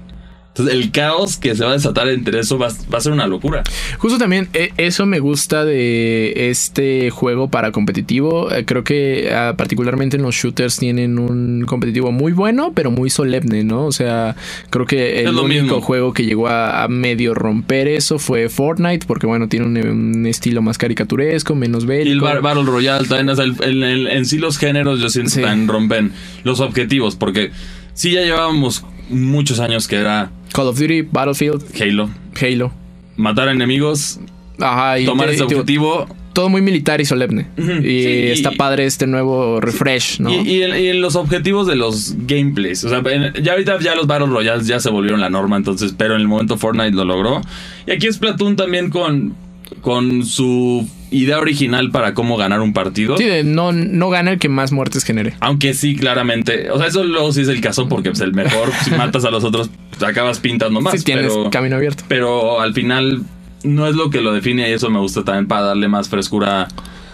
Entonces 0.52 0.74
el 0.74 0.90
caos 0.90 1.36
que 1.36 1.54
se 1.54 1.64
va 1.64 1.70
a 1.70 1.74
desatar 1.74 2.08
entre 2.08 2.40
eso 2.40 2.58
va, 2.58 2.68
va 2.92 2.98
a 2.98 3.00
ser 3.00 3.12
una 3.12 3.28
locura. 3.28 3.62
Justo 3.98 4.18
también 4.18 4.48
eh, 4.52 4.70
eso 4.78 5.06
me 5.06 5.20
gusta 5.20 5.64
de 5.64 6.50
este 6.50 7.10
juego 7.10 7.48
para 7.48 7.70
competitivo. 7.70 8.50
Eh, 8.52 8.64
creo 8.64 8.82
que 8.82 9.30
ah, 9.32 9.54
particularmente 9.56 10.16
en 10.16 10.22
los 10.22 10.34
shooters 10.34 10.76
tienen 10.76 11.20
un 11.20 11.64
competitivo 11.66 12.10
muy 12.10 12.32
bueno, 12.32 12.72
pero 12.74 12.90
muy 12.90 13.10
solemne, 13.10 13.62
¿no? 13.62 13.86
O 13.86 13.92
sea, 13.92 14.34
creo 14.70 14.86
que 14.86 15.20
el 15.20 15.28
único 15.38 15.62
mismo. 15.62 15.80
juego 15.80 16.12
que 16.12 16.24
llegó 16.24 16.48
a, 16.48 16.82
a 16.82 16.88
medio 16.88 17.32
romper 17.32 17.86
eso 17.86 18.18
fue 18.18 18.48
Fortnite, 18.48 19.06
porque 19.06 19.28
bueno, 19.28 19.48
tiene 19.48 19.66
un, 19.66 19.76
un 19.78 20.26
estilo 20.26 20.62
más 20.62 20.78
caricaturesco, 20.78 21.54
menos 21.54 21.84
Y 21.84 21.86
el 21.86 21.88
bélico. 21.88 22.24
Bar- 22.24 22.42
Battle 22.42 22.64
Royale 22.64 23.06
también, 23.06 23.38
el- 23.62 24.08
en 24.08 24.26
sí 24.26 24.38
los 24.38 24.58
géneros 24.58 24.98
yo 25.00 25.08
siento 25.10 25.30
Sí. 25.30 25.42
rompen 25.66 26.10
los 26.42 26.58
objetivos. 26.58 27.14
Porque 27.14 27.52
sí 27.94 28.10
ya 28.10 28.22
llevábamos 28.22 28.84
muchos 29.10 29.60
años 29.60 29.86
que 29.86 29.96
era 29.96 30.30
Call 30.52 30.66
of 30.68 30.78
Duty, 30.78 31.02
Battlefield, 31.02 31.64
Halo. 31.80 32.10
Halo. 32.40 32.72
Matar 33.16 33.48
enemigos, 33.48 34.18
Ajá, 34.58 34.98
y 34.98 35.04
tomar 35.06 35.28
te- 35.28 35.34
ese 35.34 35.44
objetivo 35.44 36.06
todo 36.32 36.48
muy 36.48 36.62
militar 36.62 37.00
y 37.00 37.04
solemne. 37.04 37.48
Y 37.58 37.62
sí, 37.82 38.08
y- 38.08 38.30
está 38.30 38.52
padre 38.52 38.86
este 38.86 39.06
nuevo 39.06 39.60
refresh, 39.60 40.20
¿no? 40.20 40.30
Y, 40.30 40.36
y 40.48 40.62
en, 40.62 40.78
y 40.80 40.86
en 40.88 41.00
los 41.02 41.16
objetivos 41.16 41.66
de 41.66 41.74
los 41.76 42.14
gameplays. 42.26 42.84
O 42.84 42.88
sea, 42.88 43.02
en- 43.12 43.34
ya 43.42 43.52
ahorita 43.52 43.78
ya 43.80 43.94
los 43.94 44.06
Battle 44.06 44.28
Royales 44.28 44.66
ya 44.66 44.78
se 44.80 44.90
volvieron 44.90 45.20
la 45.20 45.28
norma, 45.28 45.56
entonces, 45.56 45.92
pero 45.96 46.14
en 46.14 46.20
el 46.20 46.28
momento 46.28 46.56
Fortnite 46.56 46.92
lo 46.92 47.04
logró. 47.04 47.40
Y 47.86 47.90
aquí 47.90 48.06
es 48.06 48.14
Splatoon 48.14 48.54
también 48.56 48.90
con, 48.90 49.34
con 49.80 50.24
su 50.24 50.88
idea 51.10 51.38
original 51.38 51.90
para 51.90 52.14
cómo 52.14 52.36
ganar 52.36 52.60
un 52.60 52.72
partido. 52.72 53.16
Sí, 53.16 53.24
de 53.24 53.44
no, 53.44 53.72
no 53.72 54.10
gana 54.10 54.30
el 54.32 54.38
que 54.38 54.48
más 54.48 54.72
muertes 54.72 55.04
genere. 55.04 55.34
Aunque 55.40 55.74
sí, 55.74 55.96
claramente. 55.96 56.70
O 56.70 56.78
sea, 56.78 56.86
eso 56.86 57.04
luego 57.04 57.32
sí 57.32 57.42
es 57.42 57.48
el 57.48 57.60
caso 57.60 57.88
porque 57.88 58.10
pues, 58.10 58.20
el 58.20 58.32
mejor, 58.32 58.70
si 58.84 58.90
matas 58.96 59.24
a 59.24 59.30
los 59.30 59.44
otros, 59.44 59.70
acabas 60.06 60.38
pintando 60.40 60.80
más. 60.80 60.94
si 60.94 61.04
tienes 61.04 61.32
pero, 61.32 61.50
camino 61.50 61.76
abierto. 61.76 62.04
pero 62.08 62.60
al 62.60 62.72
final 62.74 63.22
no 63.62 63.86
es 63.88 63.94
lo 63.94 64.10
que 64.10 64.20
lo 64.20 64.32
define 64.32 64.68
y 64.70 64.72
eso 64.72 64.88
me 64.90 64.98
gusta 65.00 65.24
también 65.24 65.46
para 65.46 65.62
darle 65.62 65.88
más 65.88 66.08
frescura 66.08 66.68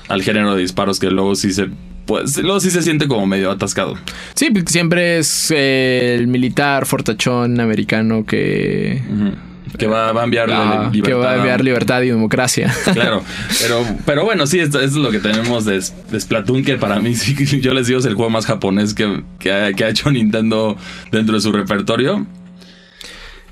al 0.08 0.22
género 0.22 0.54
de 0.54 0.60
disparos 0.62 1.00
que 1.00 1.10
luego 1.10 1.34
sí 1.34 1.52
se... 1.52 1.68
Pues 2.06 2.36
luego 2.38 2.60
sí 2.60 2.70
se 2.70 2.82
siente 2.82 3.08
como 3.08 3.26
medio 3.26 3.50
atascado. 3.50 3.96
Sí, 4.36 4.50
porque 4.52 4.70
siempre 4.70 5.18
es 5.18 5.50
eh, 5.50 6.14
el 6.16 6.28
militar 6.28 6.86
fortachón 6.86 7.58
americano 7.58 8.24
que, 8.24 9.02
Ujú. 9.10 9.32
Que 9.78 9.86
va, 9.86 10.12
va 10.12 10.22
a 10.22 10.24
enviar 10.24 10.48
ah, 10.50 10.90
que 10.92 11.14
va 11.14 11.32
a 11.32 11.36
enviar 11.36 11.62
libertad 11.62 12.02
y 12.02 12.08
democracia. 12.08 12.74
Claro, 12.92 13.22
pero, 13.60 13.84
pero 14.06 14.24
bueno, 14.24 14.46
sí, 14.46 14.58
esto, 14.58 14.80
esto 14.80 14.98
es 14.98 15.02
lo 15.02 15.10
que 15.10 15.18
tenemos 15.18 15.64
de, 15.64 15.82
de 16.10 16.20
Splatoon, 16.20 16.64
que 16.64 16.76
para 16.76 16.98
mí 16.98 17.14
sí, 17.16 17.60
yo 17.60 17.74
les 17.74 17.86
digo, 17.86 17.98
es 17.98 18.06
el 18.06 18.14
juego 18.14 18.30
más 18.30 18.46
japonés 18.46 18.94
que, 18.94 19.22
que 19.38 19.50
ha 19.52 19.88
hecho 19.88 20.10
Nintendo 20.10 20.76
dentro 21.10 21.34
de 21.34 21.40
su 21.40 21.52
repertorio. 21.52 22.26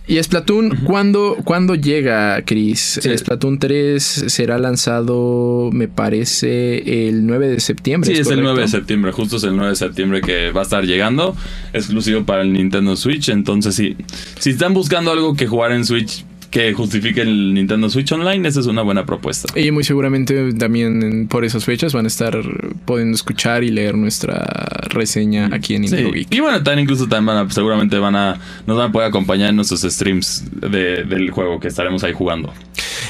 Y 0.07 0.23
Splatoon, 0.23 0.81
¿cuándo, 0.85 1.38
¿cuándo 1.45 1.75
llega, 1.75 2.43
Chris? 2.45 3.01
Sí. 3.03 3.17
Splatoon 3.17 3.59
3 3.59 4.03
será 4.03 4.59
lanzado, 4.59 5.71
me 5.73 5.88
parece, 5.88 7.09
el 7.09 7.25
9 7.25 7.49
de 7.49 7.61
septiembre. 7.61 8.14
Sí, 8.14 8.21
es 8.21 8.29
el 8.29 8.43
9 8.43 8.62
de 8.62 8.69
septiembre, 8.69 9.12
justo 9.12 9.37
es 9.38 9.45
el 9.45 9.57
9 9.57 9.71
de 9.71 9.77
septiembre 9.77 10.21
que 10.21 10.51
va 10.51 10.61
a 10.61 10.64
estar 10.64 10.85
llegando, 10.85 11.35
exclusivo 11.73 12.25
para 12.25 12.43
el 12.43 12.53
Nintendo 12.53 12.97
Switch. 12.97 13.31
Entonces, 13.31 13.75
sí, 13.75 13.97
si 14.38 14.51
están 14.51 14.75
buscando 14.75 15.11
algo 15.11 15.35
que 15.35 15.47
jugar 15.47 15.73
en 15.73 15.87
Switch 15.87 16.27
que 16.55 16.73
justifique 16.73 17.21
el 17.21 17.53
Nintendo 17.53 17.90
Switch 17.90 18.12
Online, 18.12 18.47
esa 18.49 18.61
es 18.61 18.67
una 18.67 18.83
buena 18.83 19.05
propuesta. 19.05 19.59
Y 19.59 19.73
muy 19.73 19.83
seguramente 19.83 20.53
también 20.53 21.27
por 21.29 21.45
esas 21.45 21.64
fechas 21.64 21.93
van 21.93 22.05
a 22.05 22.07
estar 22.09 22.38
pudiendo 22.85 23.12
escuchar 23.17 23.64
y 23.64 23.73
leer 23.73 23.97
nuestra 23.97 24.40
reseña 24.88 25.51
aquí 25.53 25.75
en. 25.75 25.83
Nintendo. 25.83 26.11
Y 26.14 26.38
bueno, 26.38 26.62
también 26.62 26.85
incluso 26.85 27.09
también 27.09 27.35
van 27.35 27.47
a- 27.49 27.51
seguramente 27.51 27.99
van 27.99 28.14
a, 28.14 28.38
nos 28.69 28.77
van 28.79 28.90
a 28.90 28.93
poder 28.93 29.09
acompañar 29.09 29.51
en 29.51 29.57
nuestros 29.57 29.81
streams 29.83 30.45
de- 30.53 31.03
del 31.03 31.33
juego 31.33 31.59
que 31.59 31.67
estaremos 31.67 32.05
ahí 32.05 32.12
jugando. 32.12 32.55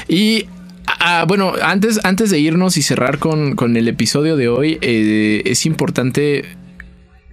Y 0.07 0.45
ah, 0.87 1.25
bueno, 1.27 1.53
antes, 1.61 1.99
antes 2.03 2.31
de 2.31 2.39
irnos 2.39 2.77
y 2.77 2.81
cerrar 2.81 3.19
con, 3.19 3.55
con 3.55 3.77
el 3.77 3.87
episodio 3.87 4.37
de 4.37 4.47
hoy, 4.47 4.79
eh, 4.81 5.43
es 5.45 5.67
importante. 5.67 6.45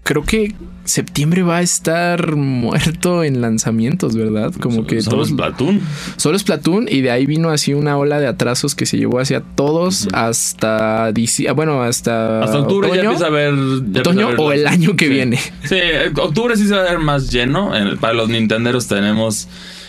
Creo 0.04 0.24
que 0.24 0.52
septiembre 0.84 1.44
va 1.44 1.58
a 1.58 1.62
estar 1.62 2.34
muerto 2.34 3.22
en 3.22 3.40
lanzamientos, 3.40 4.16
¿verdad? 4.16 4.52
Como 4.60 4.84
que 4.84 5.00
Solo 5.00 5.18
todos. 5.18 5.28
Splatoon. 5.28 5.80
Solo 6.16 6.36
es 6.36 6.42
Platoon 6.42 6.88
y 6.90 7.02
de 7.02 7.12
ahí 7.12 7.24
vino 7.24 7.50
así 7.50 7.72
una 7.72 7.96
ola 7.96 8.18
de 8.18 8.26
atrasos 8.26 8.74
que 8.74 8.84
se 8.84 8.98
llevó 8.98 9.20
hacia 9.20 9.42
todos 9.42 10.08
hasta 10.12 11.12
dici- 11.12 11.46
ah, 11.48 11.52
bueno, 11.52 11.82
hasta, 11.82 12.42
Hasta 12.42 12.58
octubre 12.58 12.88
ya 12.94 13.02
empieza 13.02 13.26
a 13.26 13.30
ver. 13.30 13.54
ya 13.92 14.00
otoño 14.00 14.26
a 14.26 14.30
ver 14.30 14.40
o 14.40 14.52
el 14.52 14.66
año 14.66 14.96
que 14.96 15.06
Sí. 15.06 15.10
viene. 15.12 15.38
Sí, 15.64 15.76
octubre 16.20 16.56
sí 16.56 16.66
se 16.66 16.74
va 16.74 16.80
a 16.80 16.90
ver 16.90 16.98
más 16.98 17.30
lleno. 17.30 17.74
En- 17.76 17.96
para 17.98 18.14
los 18.14 18.28
Nintenderos 18.28 18.88
tenemos 18.88 19.46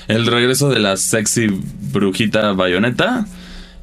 el 0.08 0.28
regreso 0.28 0.70
de 0.70 0.80
la 0.80 0.96
sexy 0.98 1.48
brujita 1.92 2.54
bayoneta. 2.54 3.26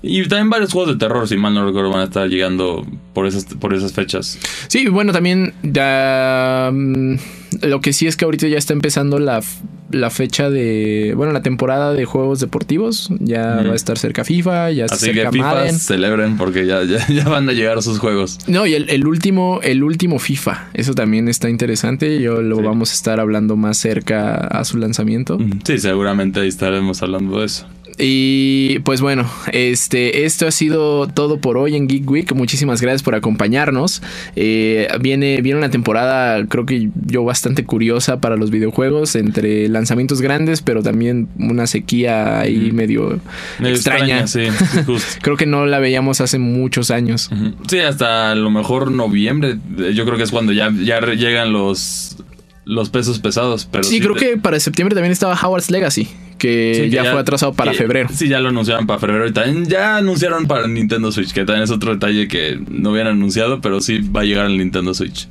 Y 0.02 0.26
también 0.28 0.48
varios 0.50 0.72
juegos 0.72 0.92
de 0.94 0.98
terror, 0.98 1.28
si 1.28 1.36
mal 1.36 1.52
no 1.52 1.64
recuerdo, 1.66 1.90
van 1.90 2.00
a 2.00 2.04
estar 2.04 2.26
llegando 2.28 2.86
por 3.12 3.26
esas, 3.26 3.44
por 3.44 3.74
esas 3.74 3.92
fechas. 3.92 4.38
Sí, 4.68 4.86
bueno, 4.88 5.12
también 5.12 5.52
ya, 5.62 6.70
mm, 6.72 7.14
lo 7.62 7.80
que 7.80 7.92
sí 7.92 8.06
es 8.06 8.16
que 8.16 8.24
ahorita 8.24 8.48
ya 8.48 8.56
está 8.56 8.72
empezando 8.72 9.18
la, 9.18 9.42
la 9.90 10.08
fecha 10.08 10.48
de, 10.48 11.12
bueno, 11.16 11.32
la 11.34 11.42
temporada 11.42 11.92
de 11.92 12.06
juegos 12.06 12.40
deportivos. 12.40 13.10
Ya 13.18 13.56
va 13.56 13.72
a 13.72 13.74
estar 13.74 13.98
cerca 13.98 14.24
FIFA, 14.24 14.70
ya 14.70 14.84
está 14.86 14.94
Así 14.94 15.12
que 15.12 15.28
FIFA 15.30 15.36
Madden. 15.36 15.78
celebren 15.78 16.36
porque 16.38 16.64
ya, 16.64 16.82
ya, 16.84 17.06
ya 17.08 17.28
van 17.28 17.46
a 17.48 17.52
llegar 17.52 17.82
sus 17.82 17.98
juegos. 17.98 18.38
No, 18.46 18.64
y 18.66 18.74
el, 18.74 18.88
el 18.88 19.06
último, 19.06 19.60
el 19.62 19.82
último 19.82 20.18
FIFA, 20.18 20.68
eso 20.72 20.94
también 20.94 21.28
está 21.28 21.50
interesante. 21.50 22.20
Yo 22.22 22.40
lo 22.40 22.56
Sí. 22.56 22.62
vamos 22.62 22.90
a 22.92 22.94
estar 22.94 23.20
hablando 23.20 23.56
más 23.56 23.76
cerca 23.76 24.34
a 24.34 24.64
su 24.64 24.78
lanzamiento. 24.78 25.38
Sí, 25.64 25.78
seguramente 25.78 26.40
ahí 26.40 26.48
estaremos 26.48 27.02
hablando 27.02 27.40
de 27.40 27.46
eso. 27.46 27.66
Y 27.98 28.78
pues 28.80 29.00
bueno, 29.00 29.30
este, 29.52 30.24
esto 30.24 30.46
ha 30.46 30.50
sido 30.50 31.06
todo 31.08 31.38
por 31.38 31.56
hoy 31.58 31.76
en 31.76 31.86
Geek 31.86 32.10
Week. 32.10 32.32
Muchísimas 32.34 32.80
gracias 32.80 33.02
por 33.02 33.14
acompañarnos. 33.14 34.02
Eh, 34.36 34.88
viene, 35.00 35.40
viene 35.42 35.58
una 35.58 35.70
temporada, 35.70 36.44
creo 36.46 36.64
que 36.66 36.88
yo 37.06 37.24
bastante 37.24 37.64
curiosa 37.64 38.20
para 38.20 38.36
los 38.36 38.50
videojuegos, 38.50 39.14
entre 39.16 39.68
lanzamientos 39.68 40.20
grandes, 40.22 40.62
pero 40.62 40.82
también 40.82 41.28
una 41.38 41.66
sequía 41.66 42.40
ahí 42.40 42.72
medio, 42.72 43.20
Medio 43.58 43.74
extraña. 43.74 44.26
sí, 44.26 44.46
sí, 44.50 44.78
justo. 44.86 45.18
Creo 45.22 45.36
que 45.36 45.46
no 45.46 45.66
la 45.66 45.78
veíamos 45.78 46.20
hace 46.20 46.38
muchos 46.38 46.90
años. 46.90 47.30
Sí, 47.68 47.78
hasta 47.80 48.32
a 48.32 48.34
lo 48.34 48.50
mejor 48.50 48.90
noviembre. 48.90 49.56
eh, 49.78 49.92
Yo 49.94 50.04
creo 50.04 50.16
que 50.16 50.22
es 50.24 50.30
cuando 50.30 50.52
ya, 50.52 50.72
ya 50.82 51.00
llegan 51.00 51.52
los, 51.52 52.16
los 52.64 52.88
pesos 52.90 53.18
pesados. 53.18 53.68
Pero 53.70 53.84
Sí, 53.84 54.00
creo 54.00 54.14
te- 54.14 54.20
que 54.30 54.36
para 54.36 54.58
septiembre 54.60 54.94
también 54.94 55.12
estaba 55.12 55.34
Howard's 55.34 55.70
Legacy, 55.70 56.08
que 56.40 56.72
sí, 56.86 56.90
ya, 56.90 57.04
fue 57.12 57.20
atrasado 57.20 57.52
para 57.52 57.70
que- 57.70 57.78
febrero. 57.78 58.08
Sí, 58.12 58.26
ya 58.28 58.40
lo 58.40 58.48
anunciaron 58.48 58.86
para 58.88 58.98
febrero. 58.98 59.28
Y 59.28 59.32
también 59.32 59.66
ya 59.66 59.98
anunciaron 59.98 60.46
para 60.46 60.66
Nintendo 60.66 61.12
Switch, 61.12 61.32
que 61.32 61.44
también 61.44 61.62
es 61.62 61.70
otro 61.70 61.92
detalle 61.92 62.26
que 62.26 62.58
no 62.68 62.90
habían 62.90 63.06
anunciado, 63.06 63.60
pero 63.60 63.80
sí 63.80 63.98
va 64.00 64.22
a 64.22 64.24
llegar 64.24 64.46
al 64.46 64.56
Nintendo 64.58 64.94
Switch. 64.94 65.28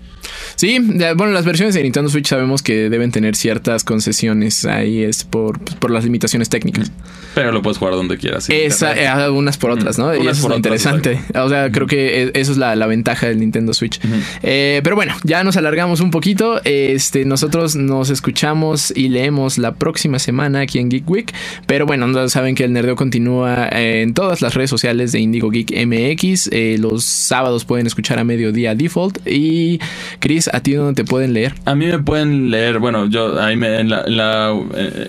Sí, 0.55 0.77
bueno, 1.15 1.33
las 1.33 1.45
versiones 1.45 1.73
de 1.75 1.83
Nintendo 1.83 2.09
Switch 2.09 2.27
sabemos 2.27 2.61
que 2.61 2.89
deben 2.89 3.11
tener 3.11 3.35
ciertas 3.35 3.83
concesiones. 3.83 4.65
Ahí 4.65 5.03
es 5.03 5.23
por, 5.23 5.59
pues, 5.59 5.75
por 5.75 5.89
las 5.91 6.03
limitaciones 6.03 6.49
técnicas. 6.49 6.91
Pero 7.39 7.51
lo 7.51 7.61
puedes 7.61 7.77
jugar 7.77 7.93
donde 7.95 8.17
quieras. 8.17 8.49
Esa, 8.49 8.93
eh, 9.25 9.29
unas 9.29 9.57
por 9.57 9.71
otras, 9.71 9.97
¿no? 9.97 10.13
Y 10.15 10.19
eso 10.27 10.41
por 10.41 10.51
es 10.51 10.57
otras, 10.57 10.57
interesante. 10.57 11.21
O 11.35 11.49
sea, 11.49 11.71
creo 11.71 11.87
que 11.87 12.23
e- 12.23 12.31
eso 12.35 12.51
es 12.51 12.57
la, 12.57 12.75
la 12.75 12.87
ventaja 12.87 13.27
del 13.27 13.39
Nintendo 13.39 13.73
Switch. 13.73 13.99
Eh, 14.43 14.81
pero 14.83 14.95
bueno, 14.95 15.13
ya 15.23 15.43
nos 15.43 15.57
alargamos 15.57 15.99
un 16.01 16.11
poquito. 16.11 16.61
Este, 16.63 17.25
nosotros 17.25 17.75
nos 17.75 18.09
escuchamos 18.09 18.91
y 18.95 19.09
leemos 19.09 19.57
la 19.57 19.73
próxima 19.75 20.19
semana 20.19 20.61
aquí 20.61 20.79
en 20.79 20.89
Geek 20.89 21.09
Week. 21.09 21.33
Pero 21.65 21.85
bueno, 21.85 22.07
no 22.07 22.27
saben 22.29 22.55
que 22.55 22.63
el 22.63 22.73
nerdeo 22.73 22.95
continúa 22.95 23.67
eh, 23.71 24.01
en 24.01 24.13
todas 24.13 24.41
las 24.41 24.53
redes 24.53 24.69
sociales 24.69 25.11
de 25.11 25.19
Indigo 25.19 25.49
Geek 25.49 25.71
MX. 25.85 26.49
Eh, 26.51 26.77
los 26.79 27.03
sábados 27.05 27.65
pueden 27.65 27.87
escuchar 27.87 28.19
a 28.19 28.23
mediodía 28.23 28.75
default. 28.75 29.19
Y 29.27 29.79
Chris, 30.19 30.49
¿a 30.53 30.59
ti 30.61 30.73
dónde 30.73 31.03
te 31.03 31.09
pueden 31.09 31.33
leer? 31.33 31.53
A 31.65 31.75
mí 31.75 31.85
me 31.85 31.99
pueden 31.99 32.49
leer, 32.51 32.79
bueno, 32.79 33.07
yo 33.07 33.39
ahí 33.41 33.55
me, 33.55 33.79
en, 33.79 33.89
la, 33.89 34.03
en, 34.05 34.17
la- 34.17 34.55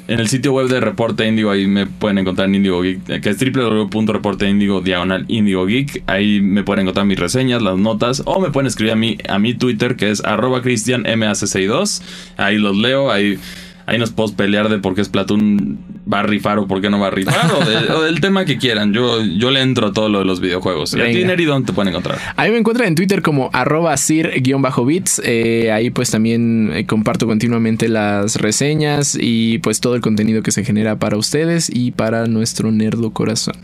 en 0.08 0.20
el 0.20 0.28
sitio 0.28 0.52
web 0.52 0.68
de 0.68 0.80
Reporte 0.80 1.26
Índigo, 1.26 1.50
ahí 1.50 1.66
me 1.66 1.86
pueden 1.86 2.18
encontrar 2.20 2.48
en 2.48 2.56
Indigo 2.56 2.82
Geek, 2.82 3.20
que 3.20 3.30
es 3.30 3.38
www.reporteindigo 3.38 4.80
diagonal 4.80 5.24
Indigo 5.28 5.66
Geek. 5.66 6.02
Ahí 6.06 6.40
me 6.40 6.62
pueden 6.62 6.82
encontrar 6.82 7.06
mis 7.06 7.18
reseñas, 7.18 7.62
las 7.62 7.78
notas, 7.78 8.22
o 8.26 8.40
me 8.40 8.50
pueden 8.50 8.66
escribir 8.66 8.92
a 8.92 8.96
mi, 8.96 9.18
a 9.28 9.38
mi 9.38 9.54
Twitter, 9.54 9.96
que 9.96 10.10
es 10.10 10.24
arroba 10.24 10.62
cristianmac62. 10.62 12.02
Ahí 12.36 12.58
los 12.58 12.76
leo, 12.76 13.10
ahí, 13.10 13.38
ahí 13.86 13.98
nos 13.98 14.10
podemos 14.10 14.36
pelear 14.36 14.68
de 14.68 14.78
por 14.78 14.94
qué 14.94 15.04
Splatoon 15.04 15.78
va 16.12 16.20
a 16.20 16.22
rifar 16.24 16.58
o 16.58 16.66
por 16.66 16.80
qué 16.80 16.90
no 16.90 16.98
va 16.98 17.08
a 17.08 17.10
rifar, 17.10 17.50
o, 17.52 17.64
de- 17.64 17.92
o 17.92 18.02
del 18.02 18.20
tema 18.20 18.44
que 18.44 18.58
quieran. 18.58 18.92
Yo, 18.92 19.22
yo 19.22 19.50
le 19.50 19.60
entro 19.62 19.88
a 19.88 19.92
todo 19.92 20.08
lo 20.08 20.18
de 20.20 20.24
los 20.24 20.40
videojuegos. 20.40 20.94
Y 20.94 21.00
a 21.00 21.06
ti, 21.06 21.14
Venga. 21.14 21.28
Neri, 21.28 21.44
¿dónde 21.44 21.66
te 21.66 21.72
pueden 21.72 21.88
encontrar? 21.90 22.18
A 22.36 22.44
mí 22.44 22.50
me 22.50 22.58
encuentran 22.58 22.88
en 22.88 22.94
Twitter 22.94 23.22
como 23.22 23.50
arroba 23.52 23.96
sir-bits. 23.96 25.22
Eh, 25.24 25.70
ahí 25.72 25.90
pues 25.90 26.10
también 26.10 26.70
eh, 26.74 26.86
comparto 26.86 27.26
continuamente 27.26 27.88
las 27.88 28.36
reseñas 28.36 29.16
y 29.20 29.58
pues 29.58 29.80
todo 29.80 29.94
el 29.94 30.00
contenido 30.00 30.42
que 30.42 30.52
se 30.52 30.64
genera 30.64 30.96
para 30.98 31.16
ustedes 31.16 31.70
y 31.72 31.90
para 31.92 32.26
nuestro 32.26 32.70
nerdo 32.72 33.10
corazón. 33.12 33.54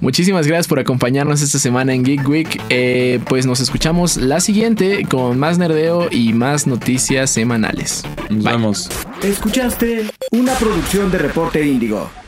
Muchísimas 0.00 0.46
gracias 0.46 0.68
por 0.68 0.78
acompañarnos 0.78 1.42
esta 1.42 1.58
semana 1.58 1.94
en 1.94 2.04
Geek 2.04 2.28
Week. 2.28 2.60
Eh, 2.68 3.20
pues 3.28 3.46
nos 3.46 3.60
escuchamos 3.60 4.16
la 4.16 4.40
siguiente 4.40 5.04
con 5.08 5.38
más 5.38 5.58
nerdeo 5.58 6.08
y 6.10 6.32
más 6.32 6.66
noticias 6.66 7.30
semanales. 7.30 8.02
Nos 8.28 8.44
Bye. 8.44 8.52
vemos. 8.52 8.88
Escuchaste 9.22 10.04
una 10.32 10.52
producción 10.54 11.10
de 11.10 11.18
Reporte 11.18 11.60
Índigo. 11.80 12.19